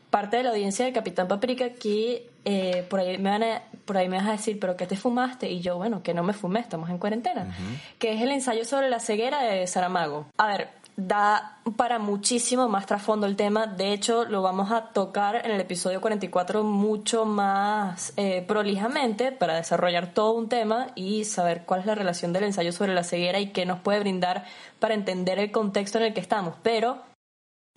parte 0.09 0.37
de 0.37 0.43
la 0.43 0.49
audiencia 0.51 0.85
de 0.85 0.93
Capitán 0.93 1.27
Paprika 1.27 1.71
que 1.71 2.29
eh, 2.45 2.85
por 2.89 2.99
ahí 2.99 3.17
me 3.17 3.29
van 3.29 3.43
a, 3.43 3.61
por 3.85 3.97
ahí 3.97 4.09
me 4.09 4.17
vas 4.17 4.27
a 4.27 4.31
decir, 4.31 4.59
pero 4.59 4.75
¿qué 4.75 4.87
te 4.87 4.95
fumaste? 4.95 5.49
Y 5.49 5.61
yo, 5.61 5.77
bueno, 5.77 6.01
que 6.01 6.13
no 6.13 6.23
me 6.23 6.33
fumé, 6.33 6.59
estamos 6.59 6.89
en 6.89 6.97
cuarentena. 6.97 7.55
Que 7.99 8.13
es 8.13 8.21
el 8.21 8.31
ensayo 8.31 8.65
sobre 8.65 8.89
la 8.89 8.99
ceguera 8.99 9.41
de 9.43 9.67
Saramago. 9.67 10.27
A 10.37 10.47
ver, 10.47 10.69
da 11.07 11.59
para 11.77 11.97
muchísimo 11.99 12.67
más 12.67 12.85
trasfondo 12.85 13.25
el 13.25 13.35
tema. 13.35 13.67
De 13.67 13.93
hecho, 13.93 14.25
lo 14.25 14.41
vamos 14.41 14.71
a 14.71 14.87
tocar 14.89 15.35
en 15.45 15.51
el 15.51 15.61
episodio 15.61 16.01
44 16.01 16.63
mucho 16.63 17.25
más 17.25 18.13
eh, 18.17 18.43
prolijamente 18.47 19.31
para 19.31 19.55
desarrollar 19.55 20.13
todo 20.13 20.31
un 20.33 20.49
tema 20.49 20.87
y 20.95 21.25
saber 21.25 21.63
cuál 21.65 21.81
es 21.81 21.85
la 21.85 21.95
relación 21.95 22.33
del 22.33 22.43
ensayo 22.43 22.71
sobre 22.71 22.93
la 22.93 23.03
ceguera 23.03 23.39
y 23.39 23.51
qué 23.51 23.65
nos 23.65 23.79
puede 23.79 23.99
brindar 23.99 24.45
para 24.79 24.93
entender 24.93 25.39
el 25.39 25.51
contexto 25.51 25.97
en 25.99 26.05
el 26.05 26.13
que 26.13 26.19
estamos. 26.21 26.55
Pero, 26.63 26.97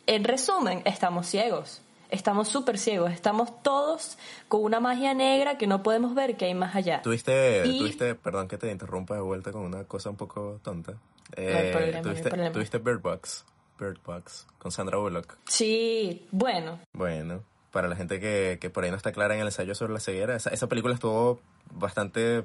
en 0.07 0.25
resumen, 0.25 0.83
estamos 0.85 1.27
ciegos. 1.29 1.81
Estamos 2.11 2.49
súper 2.49 2.77
ciegos. 2.79 3.11
Estamos 3.13 3.63
todos 3.63 4.19
con 4.49 4.63
una 4.65 4.81
magia 4.81 5.15
negra 5.15 5.57
que 5.57 5.67
no 5.67 5.83
podemos 5.83 6.15
ver 6.15 6.37
que 6.37 6.45
hay 6.47 6.55
más 6.55 6.75
allá. 6.75 7.01
Tuviste, 7.03 7.63
Y- 7.67 7.79
tuviste, 7.79 8.15
perdón 8.17 8.49
que 8.49 8.59
te 8.59 8.71
interrumpa 8.71 9.15
de 9.15 9.21
vuelta 9.23 9.51
con 9.53 9.63
una 9.63 9.85
cosa 9.85 10.11
un 10.11 10.17
poco 10.17 10.61
tonta. 10.63 10.93
Eh, 11.37 11.93
no 11.95 12.53
tuviste, 12.53 12.79
Bird 12.79 13.01
Box, 13.01 13.45
Bird 13.79 13.99
Box, 14.05 14.47
con 14.59 14.71
Sandra 14.71 14.99
Bullock. 14.99 15.37
Sí, 15.47 16.27
bueno, 16.31 16.79
Bueno, 16.93 17.43
para 17.71 17.89
la 17.89 17.97
gente 17.97 18.21
que, 18.21 18.59
que 18.61 18.71
por 18.71 18.85
ahí 18.85 18.91
no 18.91 18.97
está 18.97 19.13
clara 19.13 19.35
en 19.35 19.41
el 19.41 19.47
ensayo 19.47 19.75
sobre 19.75 19.93
la 19.93 20.01
ceguera, 20.01 20.37
esa, 20.37 20.51
esa 20.51 20.69
película 20.69 20.95
estuvo 20.95 21.41
bastante 21.71 22.45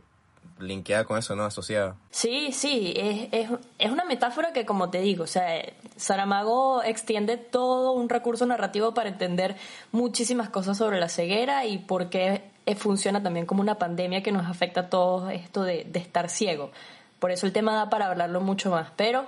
linkeada 0.60 1.04
con 1.04 1.18
eso, 1.18 1.36
¿no? 1.36 1.44
Asociada. 1.44 1.98
Sí, 2.10 2.52
sí, 2.54 2.94
es, 2.96 3.28
es, 3.32 3.50
es 3.78 3.92
una 3.92 4.06
metáfora 4.06 4.54
que, 4.54 4.66
como 4.66 4.90
te 4.90 5.02
digo, 5.02 5.26
o 5.26 5.28
sea, 5.28 5.62
Saramago 5.98 6.82
extiende 6.84 7.38
todo 7.38 7.92
un 7.92 8.10
recurso 8.10 8.46
narrativo 8.46 8.94
para 8.94 9.10
entender 9.10 9.56
muchísimas 9.92 10.50
cosas 10.50 10.78
sobre 10.78 11.00
la 11.00 11.10
ceguera 11.10 11.66
y 11.66 11.78
por 11.80 12.10
qué 12.10 12.50
eh, 12.66 12.76
funciona 12.76 13.22
también 13.22 13.46
como 13.46 13.62
una 13.62 13.76
pandemia 13.76 14.24
que 14.24 14.32
nos 14.32 14.48
afecta 14.48 14.82
a 14.82 14.90
todos 14.90 15.32
esto 15.32 15.64
de, 15.64 15.84
de 15.84 16.00
estar 16.00 16.30
ciego. 16.30 16.72
Por 17.20 17.32
eso 17.32 17.46
el 17.46 17.54
tema 17.54 17.74
da 17.76 17.90
para 17.90 18.08
hablarlo 18.08 18.42
mucho 18.42 18.70
más. 18.72 18.90
Pero 18.96 19.26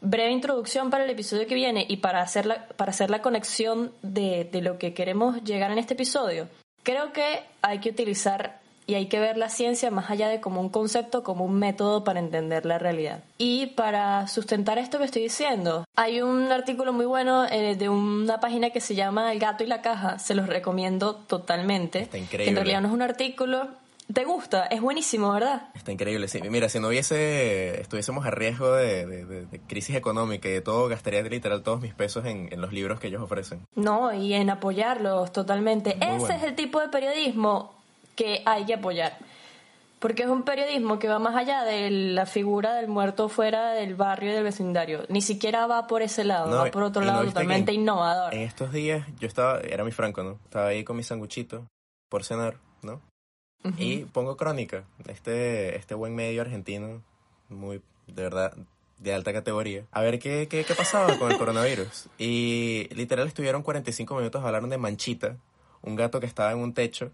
breve 0.00 0.30
introducción 0.32 0.90
para 0.90 1.04
el 1.04 1.10
episodio 1.10 1.46
que 1.46 1.54
viene 1.54 1.86
y 1.88 1.98
para 1.98 2.20
hacer 2.22 2.46
la, 2.46 2.66
para 2.76 2.90
hacer 2.90 3.10
la 3.10 3.22
conexión 3.22 3.92
de, 4.02 4.48
de 4.50 4.60
lo 4.62 4.78
que 4.78 4.94
queremos 4.94 5.42
llegar 5.44 5.70
en 5.70 5.78
este 5.78 5.94
episodio. 5.94 6.48
Creo 6.82 7.12
que 7.12 7.40
hay 7.62 7.78
que 7.78 7.90
utilizar 7.90 8.60
y 8.84 8.94
hay 8.94 9.06
que 9.06 9.20
ver 9.20 9.36
la 9.36 9.48
ciencia 9.48 9.92
más 9.92 10.10
allá 10.10 10.28
de 10.28 10.40
como 10.40 10.60
un 10.60 10.68
concepto, 10.68 11.22
como 11.22 11.44
un 11.44 11.54
método 11.56 12.02
para 12.02 12.18
entender 12.18 12.66
la 12.66 12.80
realidad. 12.80 13.20
Y 13.38 13.66
para 13.68 14.26
sustentar 14.26 14.76
esto 14.78 14.98
que 14.98 15.04
estoy 15.04 15.22
diciendo, 15.22 15.84
hay 15.94 16.20
un 16.20 16.50
artículo 16.50 16.92
muy 16.92 17.06
bueno 17.06 17.44
eh, 17.44 17.76
de 17.76 17.88
una 17.88 18.40
página 18.40 18.70
que 18.70 18.80
se 18.80 18.96
llama 18.96 19.32
El 19.32 19.38
gato 19.38 19.62
y 19.62 19.68
la 19.68 19.82
caja, 19.82 20.18
se 20.18 20.34
los 20.34 20.48
recomiendo 20.48 21.14
totalmente. 21.14 22.00
Está 22.00 22.18
Que 22.18 22.24
increíble. 22.24 22.50
en 22.50 22.56
realidad 22.56 22.80
no 22.80 22.88
es 22.88 22.94
un 22.94 23.02
artículo, 23.02 23.68
te 24.12 24.24
gusta, 24.24 24.66
es 24.66 24.80
buenísimo, 24.80 25.32
¿verdad? 25.32 25.68
Está 25.74 25.92
increíble. 25.92 26.28
Sí, 26.28 26.40
mira, 26.50 26.68
si 26.68 26.80
no 26.80 26.88
hubiese, 26.88 27.80
estuviésemos 27.80 28.24
a 28.26 28.30
riesgo 28.30 28.72
de, 28.74 29.06
de- 29.06 29.24
de- 29.46 29.60
crisis 29.60 29.96
económica 29.96 30.48
y 30.48 30.52
de 30.52 30.60
todo, 30.60 30.88
gastaría 30.88 31.22
literal 31.22 31.62
todos 31.62 31.80
mis 31.80 31.94
pesos 31.94 32.24
en, 32.26 32.48
en 32.52 32.60
los 32.60 32.72
libros 32.72 33.00
que 33.00 33.08
ellos 33.08 33.22
ofrecen. 33.22 33.62
No, 33.74 34.12
y 34.12 34.34
en 34.34 34.50
apoyarlos 34.50 35.32
totalmente. 35.32 35.94
Muy 35.96 36.06
Ese 36.08 36.18
bueno. 36.18 36.34
es 36.34 36.42
el 36.42 36.54
tipo 36.54 36.80
de 36.80 36.88
periodismo 36.88 37.74
que 38.16 38.42
hay 38.44 38.64
que 38.66 38.74
apoyar. 38.74 39.16
Porque 39.98 40.24
es 40.24 40.28
un 40.28 40.42
periodismo 40.42 40.98
que 40.98 41.06
va 41.08 41.20
más 41.20 41.36
allá 41.36 41.62
de 41.62 41.88
la 41.88 42.26
figura 42.26 42.74
del 42.74 42.88
muerto 42.88 43.28
fuera 43.28 43.70
del 43.70 43.94
barrio 43.94 44.32
y 44.32 44.34
del 44.34 44.42
vecindario. 44.42 45.04
Ni 45.08 45.22
siquiera 45.22 45.66
va 45.68 45.86
por 45.86 46.02
ese 46.02 46.24
lado, 46.24 46.50
No, 46.50 46.56
va 46.56 46.70
por 46.72 46.82
otro 46.82 47.02
no 47.02 47.06
lado 47.06 47.20
que 47.20 47.28
totalmente 47.28 47.70
en- 47.72 47.82
innovador. 47.82 48.34
En 48.34 48.40
estos 48.40 48.72
días 48.72 49.06
yo 49.20 49.28
estaba, 49.28 49.60
era 49.60 49.84
mi 49.84 49.92
franco, 49.92 50.24
¿no? 50.24 50.40
Estaba 50.44 50.66
ahí 50.66 50.82
con 50.82 50.96
mi 50.96 51.04
sanguchito 51.04 51.68
por 52.08 52.24
cenar, 52.24 52.56
¿no? 53.62 53.72
Y 53.78 54.04
pongo 54.12 54.36
crónica, 54.36 54.84
este, 55.06 55.76
este 55.76 55.94
buen 55.94 56.14
medio 56.14 56.42
argentino, 56.42 57.02
muy, 57.48 57.82
de 58.06 58.22
verdad, 58.22 58.56
de 58.98 59.12
alta 59.12 59.32
categoría, 59.32 59.84
a 59.90 60.00
ver 60.02 60.18
qué, 60.18 60.46
qué, 60.48 60.64
qué 60.64 60.74
pasaba 60.74 61.18
con 61.18 61.30
el 61.30 61.38
coronavirus. 61.38 62.08
Y 62.18 62.88
literal 62.94 63.26
estuvieron 63.26 63.62
45 63.62 64.16
minutos, 64.16 64.44
hablaron 64.44 64.70
de 64.70 64.78
Manchita, 64.78 65.36
un 65.82 65.96
gato 65.96 66.20
que 66.20 66.26
estaba 66.26 66.52
en 66.52 66.58
un 66.58 66.72
techo, 66.72 67.10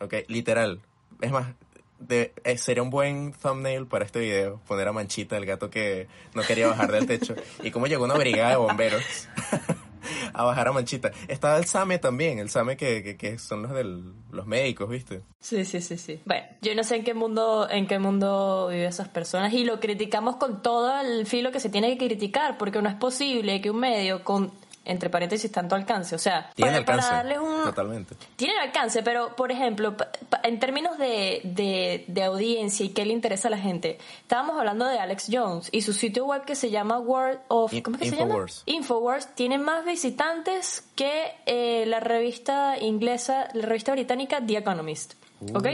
ok, 0.00 0.14
literal. 0.28 0.80
Es 1.20 1.30
más, 1.30 1.54
de, 2.00 2.32
eh, 2.44 2.56
sería 2.56 2.82
un 2.82 2.90
buen 2.90 3.32
thumbnail 3.32 3.86
para 3.86 4.04
este 4.04 4.18
video, 4.20 4.60
poner 4.66 4.88
a 4.88 4.92
Manchita, 4.92 5.36
el 5.36 5.46
gato 5.46 5.70
que 5.70 6.08
no 6.34 6.42
quería 6.42 6.66
bajar 6.66 6.90
del 6.90 7.06
techo, 7.06 7.34
y 7.62 7.70
cómo 7.70 7.86
llegó 7.86 8.04
una 8.04 8.14
brigada 8.14 8.50
de 8.50 8.56
bomberos. 8.56 9.28
a 10.32 10.44
bajar 10.44 10.68
a 10.68 10.72
Manchita. 10.72 11.10
Estaba 11.28 11.58
el 11.58 11.64
SAME 11.66 11.98
también, 11.98 12.38
el 12.38 12.50
SAME 12.50 12.76
que, 12.76 13.02
que, 13.02 13.16
que 13.16 13.38
son 13.38 13.62
los 13.62 13.72
del, 13.72 14.12
los 14.30 14.46
médicos, 14.46 14.88
¿viste? 14.88 15.22
Sí, 15.40 15.64
sí, 15.64 15.80
sí, 15.80 15.96
sí. 15.96 16.20
Bueno, 16.24 16.46
yo 16.62 16.74
no 16.74 16.84
sé 16.84 16.96
en 16.96 17.04
qué 17.04 17.14
mundo, 17.14 17.68
en 17.70 17.86
qué 17.86 17.98
mundo 17.98 18.68
viven 18.70 18.86
esas 18.86 19.08
personas 19.08 19.52
y 19.52 19.64
lo 19.64 19.80
criticamos 19.80 20.36
con 20.36 20.62
todo 20.62 21.00
el 21.00 21.26
filo 21.26 21.52
que 21.52 21.60
se 21.60 21.70
tiene 21.70 21.96
que 21.96 22.06
criticar, 22.06 22.58
porque 22.58 22.80
no 22.82 22.88
es 22.88 22.94
posible 22.94 23.60
que 23.60 23.70
un 23.70 23.80
medio 23.80 24.24
con, 24.24 24.52
entre 24.90 25.08
paréntesis, 25.08 25.50
tanto 25.50 25.74
alcance, 25.74 26.14
o 26.14 26.18
sea, 26.18 26.50
Tiene 26.54 26.82
para, 26.82 26.84
para 26.84 26.98
alcance. 26.98 27.14
darles 27.14 27.38
un, 27.38 27.64
Totalmente. 27.64 28.14
Tienen 28.36 28.58
alcance, 28.58 29.02
pero 29.02 29.34
por 29.36 29.52
ejemplo, 29.52 29.94
en 30.42 30.58
términos 30.58 30.98
de, 30.98 31.40
de, 31.44 32.04
de 32.08 32.22
audiencia 32.24 32.84
y 32.84 32.90
qué 32.90 33.04
le 33.04 33.12
interesa 33.12 33.48
a 33.48 33.50
la 33.52 33.58
gente, 33.58 33.98
estábamos 34.22 34.58
hablando 34.58 34.86
de 34.86 34.98
Alex 34.98 35.28
Jones 35.30 35.68
y 35.72 35.82
su 35.82 35.92
sitio 35.92 36.26
web 36.26 36.44
que 36.44 36.54
se 36.56 36.70
llama 36.70 36.98
World 36.98 37.38
of 37.48 37.72
¿cómo 37.82 37.96
es 37.96 38.02
que 38.02 38.08
Infowars. 38.08 38.54
se 38.54 38.70
llama? 38.70 38.78
Infowars 38.78 39.34
tiene 39.34 39.58
más 39.58 39.84
visitantes 39.84 40.84
que 40.96 41.32
eh, 41.46 41.84
la 41.86 42.00
revista 42.00 42.76
inglesa, 42.80 43.48
la 43.54 43.66
revista 43.66 43.92
británica 43.92 44.40
The 44.44 44.56
Economist, 44.58 45.14
¿ok? 45.54 45.66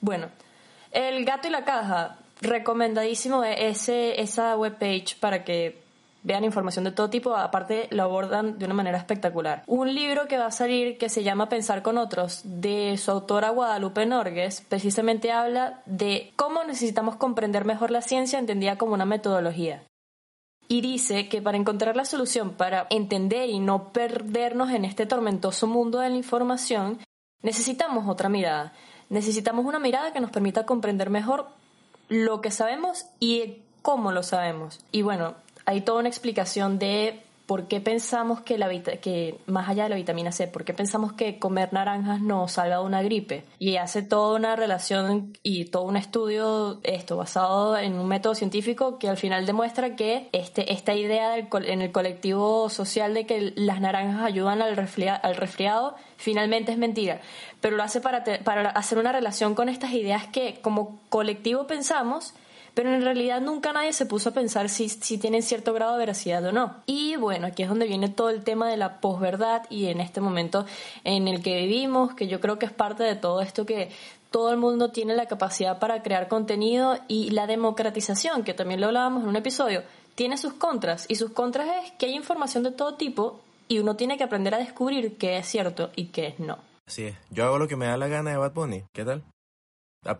Bueno. 0.00 0.28
El 0.90 1.24
gato 1.26 1.48
y 1.48 1.50
la 1.50 1.64
caja, 1.64 2.16
recomendadísimo 2.40 3.44
ese, 3.44 4.20
esa 4.22 4.56
webpage 4.56 5.16
para 5.20 5.44
que 5.44 5.82
vean 6.22 6.44
información 6.44 6.84
de 6.84 6.92
todo 6.92 7.10
tipo, 7.10 7.34
aparte 7.36 7.88
lo 7.90 8.02
abordan 8.02 8.58
de 8.58 8.64
una 8.64 8.74
manera 8.74 8.98
espectacular. 8.98 9.62
Un 9.66 9.94
libro 9.94 10.28
que 10.28 10.38
va 10.38 10.46
a 10.46 10.50
salir 10.50 10.98
que 10.98 11.08
se 11.08 11.22
llama 11.22 11.48
Pensar 11.48 11.82
con 11.82 11.98
otros, 11.98 12.40
de 12.44 12.96
su 12.96 13.10
autora 13.10 13.50
Guadalupe 13.50 14.06
Norgues, 14.06 14.62
precisamente 14.68 15.32
habla 15.32 15.82
de 15.86 16.32
cómo 16.36 16.64
necesitamos 16.64 17.16
comprender 17.16 17.64
mejor 17.64 17.90
la 17.90 18.02
ciencia 18.02 18.38
entendida 18.38 18.76
como 18.76 18.94
una 18.94 19.06
metodología. 19.06 19.82
Y 20.70 20.82
dice 20.82 21.28
que 21.28 21.40
para 21.40 21.56
encontrar 21.56 21.96
la 21.96 22.04
solución, 22.04 22.50
para 22.50 22.86
entender 22.90 23.48
y 23.48 23.58
no 23.58 23.88
perdernos 23.88 24.70
en 24.70 24.84
este 24.84 25.06
tormentoso 25.06 25.66
mundo 25.66 26.00
de 26.00 26.10
la 26.10 26.16
información, 26.16 26.98
necesitamos 27.42 28.06
otra 28.06 28.28
mirada. 28.28 28.74
Necesitamos 29.08 29.64
una 29.64 29.78
mirada 29.78 30.12
que 30.12 30.20
nos 30.20 30.30
permita 30.30 30.66
comprender 30.66 31.08
mejor 31.08 31.46
lo 32.10 32.42
que 32.42 32.50
sabemos 32.50 33.06
y 33.18 33.62
cómo 33.80 34.12
lo 34.12 34.22
sabemos. 34.22 34.80
Y 34.92 35.00
bueno, 35.00 35.34
hay 35.68 35.82
toda 35.82 35.98
una 35.98 36.08
explicación 36.08 36.78
de 36.78 37.20
por 37.44 37.68
qué 37.68 37.80
pensamos 37.80 38.40
que, 38.40 38.56
la, 38.56 38.70
que 38.70 39.38
más 39.46 39.68
allá 39.68 39.84
de 39.84 39.90
la 39.90 39.96
vitamina 39.96 40.32
C, 40.32 40.48
por 40.48 40.64
qué 40.64 40.72
pensamos 40.72 41.12
que 41.12 41.38
comer 41.38 41.74
naranjas 41.74 42.22
nos 42.22 42.52
salva 42.52 42.76
de 42.76 42.84
una 42.84 43.02
gripe. 43.02 43.44
Y 43.58 43.76
hace 43.76 44.00
toda 44.02 44.36
una 44.36 44.56
relación 44.56 45.34
y 45.42 45.66
todo 45.66 45.82
un 45.82 45.98
estudio 45.98 46.80
esto 46.84 47.18
basado 47.18 47.76
en 47.76 47.98
un 47.98 48.08
método 48.08 48.34
científico 48.34 48.98
que 48.98 49.10
al 49.10 49.18
final 49.18 49.44
demuestra 49.44 49.94
que 49.94 50.30
este, 50.32 50.72
esta 50.72 50.94
idea 50.94 51.36
en 51.36 51.82
el 51.82 51.92
colectivo 51.92 52.70
social 52.70 53.12
de 53.12 53.26
que 53.26 53.52
las 53.56 53.82
naranjas 53.82 54.24
ayudan 54.24 54.62
al, 54.62 54.78
al 55.22 55.36
resfriado 55.36 55.96
finalmente 56.16 56.72
es 56.72 56.78
mentira. 56.78 57.20
Pero 57.60 57.76
lo 57.76 57.82
hace 57.82 58.00
para, 58.00 58.24
para 58.42 58.70
hacer 58.70 58.96
una 58.96 59.12
relación 59.12 59.54
con 59.54 59.68
estas 59.68 59.92
ideas 59.92 60.26
que 60.26 60.60
como 60.62 61.00
colectivo 61.10 61.66
pensamos 61.66 62.32
pero 62.74 62.92
en 62.92 63.02
realidad 63.02 63.40
nunca 63.40 63.72
nadie 63.72 63.92
se 63.92 64.06
puso 64.06 64.30
a 64.30 64.32
pensar 64.32 64.68
si, 64.68 64.88
si 64.88 65.18
tienen 65.18 65.42
cierto 65.42 65.72
grado 65.72 65.92
de 65.92 65.98
veracidad 65.98 66.44
o 66.44 66.52
no. 66.52 66.76
Y 66.86 67.16
bueno, 67.16 67.46
aquí 67.46 67.62
es 67.62 67.68
donde 67.68 67.86
viene 67.86 68.08
todo 68.08 68.30
el 68.30 68.44
tema 68.44 68.68
de 68.68 68.76
la 68.76 69.00
posverdad 69.00 69.62
y 69.70 69.86
en 69.86 70.00
este 70.00 70.20
momento 70.20 70.66
en 71.04 71.28
el 71.28 71.42
que 71.42 71.56
vivimos, 71.56 72.14
que 72.14 72.28
yo 72.28 72.40
creo 72.40 72.58
que 72.58 72.66
es 72.66 72.72
parte 72.72 73.02
de 73.02 73.16
todo 73.16 73.40
esto 73.40 73.66
que 73.66 73.90
todo 74.30 74.50
el 74.50 74.58
mundo 74.58 74.90
tiene 74.90 75.14
la 75.14 75.26
capacidad 75.26 75.78
para 75.78 76.02
crear 76.02 76.28
contenido 76.28 76.98
y 77.08 77.30
la 77.30 77.46
democratización, 77.46 78.44
que 78.44 78.54
también 78.54 78.80
lo 78.80 78.88
hablábamos 78.88 79.22
en 79.22 79.28
un 79.30 79.36
episodio, 79.36 79.82
tiene 80.14 80.36
sus 80.36 80.52
contras 80.54 81.06
y 81.08 81.14
sus 81.14 81.30
contras 81.30 81.68
es 81.84 81.92
que 81.92 82.06
hay 82.06 82.14
información 82.14 82.62
de 82.62 82.72
todo 82.72 82.94
tipo 82.94 83.40
y 83.68 83.78
uno 83.78 83.96
tiene 83.96 84.18
que 84.18 84.24
aprender 84.24 84.54
a 84.54 84.58
descubrir 84.58 85.16
qué 85.16 85.38
es 85.38 85.46
cierto 85.46 85.90
y 85.94 86.06
qué 86.06 86.28
es 86.28 86.40
no. 86.40 86.58
Así 86.86 87.04
es. 87.04 87.16
Yo 87.30 87.44
hago 87.44 87.58
lo 87.58 87.68
que 87.68 87.76
me 87.76 87.86
da 87.86 87.96
la 87.96 88.08
gana 88.08 88.30
de 88.30 88.38
Bad 88.38 88.52
Bunny. 88.52 88.84
¿Qué 88.94 89.04
tal? 89.04 89.22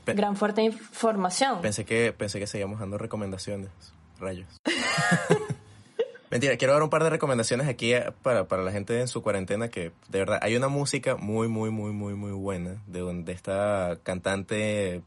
Gran 0.07 0.37
fuerte 0.37 0.63
información. 0.63 1.61
Pensé 1.61 1.85
que, 1.85 2.13
pensé 2.13 2.39
que 2.39 2.47
seguíamos 2.47 2.81
dando 2.81 2.99
recomendaciones. 2.99 3.71
Rayos. 4.19 4.49
Mentira, 6.31 6.57
quiero 6.59 6.75
dar 6.75 6.83
un 6.83 6.91
par 6.91 7.05
de 7.05 7.11
recomendaciones 7.11 7.69
aquí 7.69 7.95
eh, 7.95 8.13
para, 8.23 8.49
para 8.49 8.63
la 8.63 8.71
gente 8.71 9.01
en 9.01 9.09
su 9.09 9.23
cuarentena 9.23 9.69
que 9.69 9.93
de 10.09 10.19
verdad 10.19 10.39
hay 10.43 10.57
una 10.57 10.69
música 10.69 11.17
muy, 11.17 11.49
muy, 11.49 11.71
muy, 11.71 11.93
muy, 11.93 12.15
muy 12.15 12.33
buena 12.33 12.83
de 12.87 13.01
donde 13.01 13.33
esta 13.33 13.99
cantante, 14.03 15.03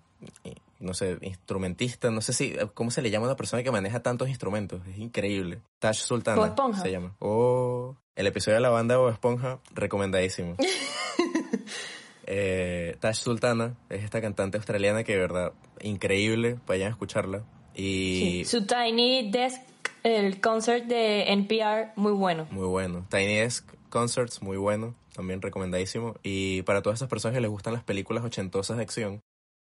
no 0.80 0.96
sé, 0.96 1.20
instrumentista, 1.22 2.10
no 2.10 2.22
sé 2.22 2.34
si, 2.34 2.56
¿cómo 2.74 2.90
se 2.90 3.04
le 3.04 3.12
llama 3.12 3.28
a 3.28 3.30
una 3.30 3.38
persona 3.38 3.62
que 3.62 3.70
maneja 3.70 4.02
tantos 4.02 4.30
instrumentos? 4.30 4.82
Es 4.88 4.98
increíble. 4.98 5.62
Tash 5.78 6.00
Sultana 6.00 6.56
se 6.82 6.92
llama. 6.92 7.16
Oh, 7.20 7.96
el 8.16 8.26
episodio 8.26 8.56
de 8.56 8.62
la 8.62 8.70
banda 8.70 9.00
O 9.00 9.10
Esponja, 9.10 9.60
recomendadísimo. 9.76 10.56
Eh, 12.34 12.96
Tash 13.02 13.24
Sultana 13.24 13.76
es 13.90 14.06
esta 14.06 14.22
cantante 14.22 14.56
australiana 14.56 15.04
que 15.04 15.12
de 15.12 15.20
verdad 15.20 15.52
increíble, 15.82 16.58
vayan 16.66 16.88
a 16.88 16.92
escucharla. 16.92 17.44
Y 17.76 18.44
su 18.46 18.66
Tiny 18.66 19.30
Desk, 19.30 19.62
el 20.04 20.40
concert 20.40 20.86
de 20.86 21.30
NPR, 21.34 21.92
muy 21.98 22.14
bueno. 22.14 22.48
Muy 22.50 22.68
bueno. 22.68 23.06
Tiny 23.10 23.36
Desk 23.36 23.70
Concerts, 23.90 24.42
muy 24.42 24.56
bueno, 24.56 24.96
también 25.14 25.42
recomendadísimo. 25.42 26.16
Y 26.24 26.62
para 26.62 26.82
todas 26.82 27.00
esas 27.00 27.10
personas 27.10 27.36
que 27.36 27.42
les 27.42 27.50
gustan 27.50 27.74
las 27.74 27.84
películas 27.84 28.24
ochentosas 28.24 28.78
de 28.78 28.84
acción, 28.84 29.20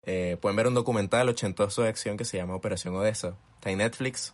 eh, 0.07 0.39
pueden 0.41 0.57
ver 0.57 0.67
un 0.67 0.75
documental 0.75 1.29
ochentoso 1.29 1.83
de 1.83 1.91
acción 1.91 2.17
que 2.17 2.25
se 2.25 2.39
llama 2.39 2.55
Operación 2.55 2.97
Odessa. 2.97 3.37
Está 3.57 3.71
en 3.71 3.79
Netflix, 3.79 4.33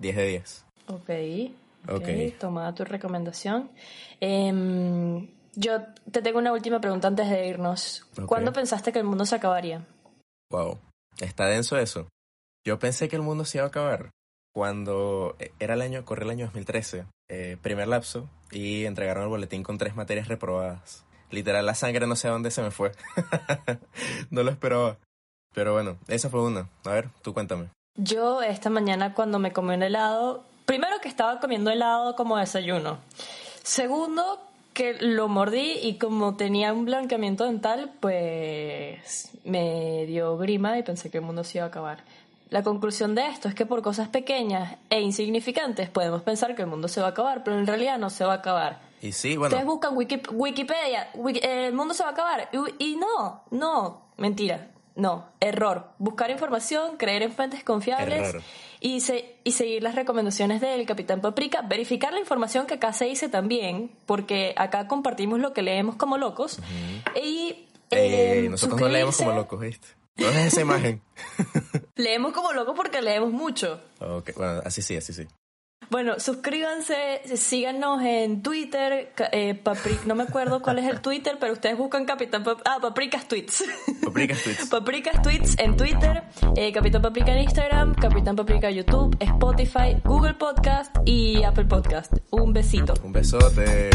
10 0.00 0.16
de 0.16 0.26
10. 0.26 0.64
Ok. 0.88 0.96
Ok. 0.96 1.94
okay. 1.94 2.30
Tomada 2.32 2.74
tu 2.74 2.84
recomendación. 2.84 3.70
Eh, 4.20 5.28
yo 5.54 5.82
te 6.10 6.22
tengo 6.22 6.38
una 6.38 6.52
última 6.52 6.80
pregunta 6.80 7.08
antes 7.08 7.28
de 7.28 7.46
irnos. 7.46 8.06
¿Cuándo 8.26 8.52
pensaste 8.52 8.92
que 8.92 8.98
el 8.98 9.04
mundo 9.04 9.26
se 9.26 9.36
acabaría? 9.36 9.86
Wow, 10.50 10.78
está 11.20 11.46
denso 11.46 11.76
eso. 11.78 12.08
Yo 12.64 12.78
pensé 12.78 13.08
que 13.08 13.16
el 13.16 13.22
mundo 13.22 13.44
se 13.44 13.58
iba 13.58 13.64
a 13.64 13.68
acabar 13.68 14.10
cuando 14.52 15.34
eh, 15.38 15.52
era 15.58 15.74
el 15.74 15.82
año, 15.82 16.04
corría 16.04 16.24
el 16.24 16.30
año 16.30 16.44
2013, 16.46 17.06
eh, 17.28 17.56
primer 17.60 17.88
lapso, 17.88 18.28
y 18.50 18.84
entregaron 18.84 19.24
el 19.24 19.28
boletín 19.30 19.62
con 19.62 19.78
tres 19.78 19.96
materias 19.96 20.28
reprobadas. 20.28 21.04
Literal, 21.30 21.64
la 21.64 21.74
sangre 21.74 22.06
no 22.06 22.16
sé 22.16 22.28
a 22.28 22.32
dónde 22.32 22.50
se 22.50 22.62
me 22.62 22.70
fue. 22.70 22.92
no 24.30 24.42
lo 24.42 24.50
esperaba. 24.50 24.98
Pero 25.54 25.72
bueno, 25.72 25.98
esa 26.08 26.28
fue 26.28 26.42
una. 26.42 26.68
A 26.84 26.90
ver, 26.90 27.08
tú 27.22 27.32
cuéntame. 27.32 27.70
Yo 27.96 28.42
esta 28.42 28.70
mañana 28.70 29.14
cuando 29.14 29.38
me 29.38 29.52
comí 29.52 29.74
un 29.74 29.82
helado, 29.82 30.44
primero 30.66 31.00
que 31.00 31.08
estaba 31.08 31.40
comiendo 31.40 31.70
helado 31.70 32.14
como 32.16 32.36
desayuno. 32.36 32.98
Segundo, 33.62 34.40
que 34.72 34.94
lo 34.94 35.28
mordí 35.28 35.78
y 35.82 35.98
como 35.98 36.36
tenía 36.36 36.72
un 36.72 36.84
blanqueamiento 36.84 37.44
dental, 37.44 37.92
pues 38.00 39.30
me 39.44 40.06
dio 40.06 40.36
grima 40.38 40.78
y 40.78 40.82
pensé 40.82 41.10
que 41.10 41.18
el 41.18 41.24
mundo 41.24 41.44
se 41.44 41.58
iba 41.58 41.64
a 41.64 41.68
acabar. 41.68 42.04
La 42.50 42.62
conclusión 42.62 43.14
de 43.14 43.26
esto 43.28 43.48
es 43.48 43.54
que 43.54 43.64
por 43.64 43.80
cosas 43.80 44.08
pequeñas 44.08 44.76
e 44.90 45.00
insignificantes 45.00 45.88
podemos 45.88 46.22
pensar 46.22 46.54
que 46.54 46.62
el 46.62 46.68
mundo 46.68 46.86
se 46.86 47.00
va 47.00 47.06
a 47.06 47.10
acabar, 47.10 47.42
pero 47.44 47.58
en 47.58 47.66
realidad 47.66 47.98
no 47.98 48.10
se 48.10 48.24
va 48.24 48.34
a 48.34 48.36
acabar. 48.36 48.80
Y 49.00 49.12
sí, 49.12 49.36
bueno. 49.36 49.54
Ustedes 49.54 49.66
buscan 49.66 49.96
Wikipedia, 49.96 51.10
el 51.42 51.72
mundo 51.72 51.94
se 51.94 52.02
va 52.02 52.10
a 52.10 52.12
acabar. 52.12 52.50
Y, 52.78 52.96
no, 52.96 53.42
no, 53.50 54.02
mentira, 54.18 54.68
no, 54.96 55.28
error. 55.40 55.88
Buscar 55.98 56.30
información, 56.30 56.98
creer 56.98 57.22
en 57.22 57.32
fuentes 57.32 57.64
confiables 57.64 58.36
y, 58.82 59.00
y 59.44 59.52
seguir 59.52 59.82
las 59.82 59.94
recomendaciones 59.94 60.60
del 60.60 60.84
Capitán 60.86 61.20
Paprika, 61.20 61.62
verificar 61.62 62.12
la 62.12 62.18
información 62.18 62.66
que 62.66 62.74
acá 62.74 62.92
se 62.92 63.04
dice 63.04 63.28
también, 63.28 63.92
porque 64.06 64.54
acá 64.56 64.88
compartimos 64.88 65.38
lo 65.38 65.52
que 65.52 65.62
leemos 65.62 65.94
como 65.94 66.18
locos. 66.18 66.58
Y 67.14 67.68
eh, 67.92 68.48
nosotros 68.50 68.80
no 68.80 68.88
leemos 68.88 69.16
como 69.16 69.32
locos, 69.32 69.60
¿viste? 69.60 69.86
No 70.16 70.28
es 70.28 70.36
esa 70.52 70.62
imagen. 70.62 71.00
leemos 71.94 72.32
como 72.32 72.52
locos 72.52 72.74
porque 72.76 73.00
leemos 73.00 73.30
mucho. 73.30 73.80
Okay, 74.00 74.34
bueno, 74.36 74.60
así 74.64 74.82
sí, 74.82 74.96
así 74.96 75.12
sí. 75.12 75.28
Bueno, 75.90 76.18
suscríbanse, 76.18 77.36
síganos 77.36 78.02
en 78.02 78.42
Twitter, 78.42 79.12
eh, 79.32 79.60
no 80.06 80.14
me 80.14 80.24
acuerdo 80.24 80.62
cuál 80.62 80.78
es 80.78 80.86
el 80.86 81.00
Twitter, 81.00 81.36
pero 81.38 81.52
ustedes 81.52 81.76
buscan 81.76 82.04
Capitán 82.04 82.44
ah, 82.64 82.78
Papricas 82.80 83.28
Tweets. 83.28 83.64
Papricas 84.02 84.42
Tweets. 84.42 84.66
Papricas 84.70 85.22
Tweets 85.22 85.58
en 85.58 85.76
Twitter, 85.76 86.22
eh, 86.56 86.72
Capitán 86.72 87.02
Paprika 87.02 87.32
en 87.32 87.42
Instagram, 87.42 87.94
Capitán 87.94 88.36
Paprika 88.36 88.70
YouTube, 88.70 89.16
Spotify, 89.20 89.96
Google 90.04 90.34
Podcast 90.34 90.96
y 91.04 91.42
Apple 91.44 91.66
Podcast. 91.66 92.12
Un 92.30 92.52
besito. 92.52 92.94
Un 93.02 93.12
besote. 93.12 93.90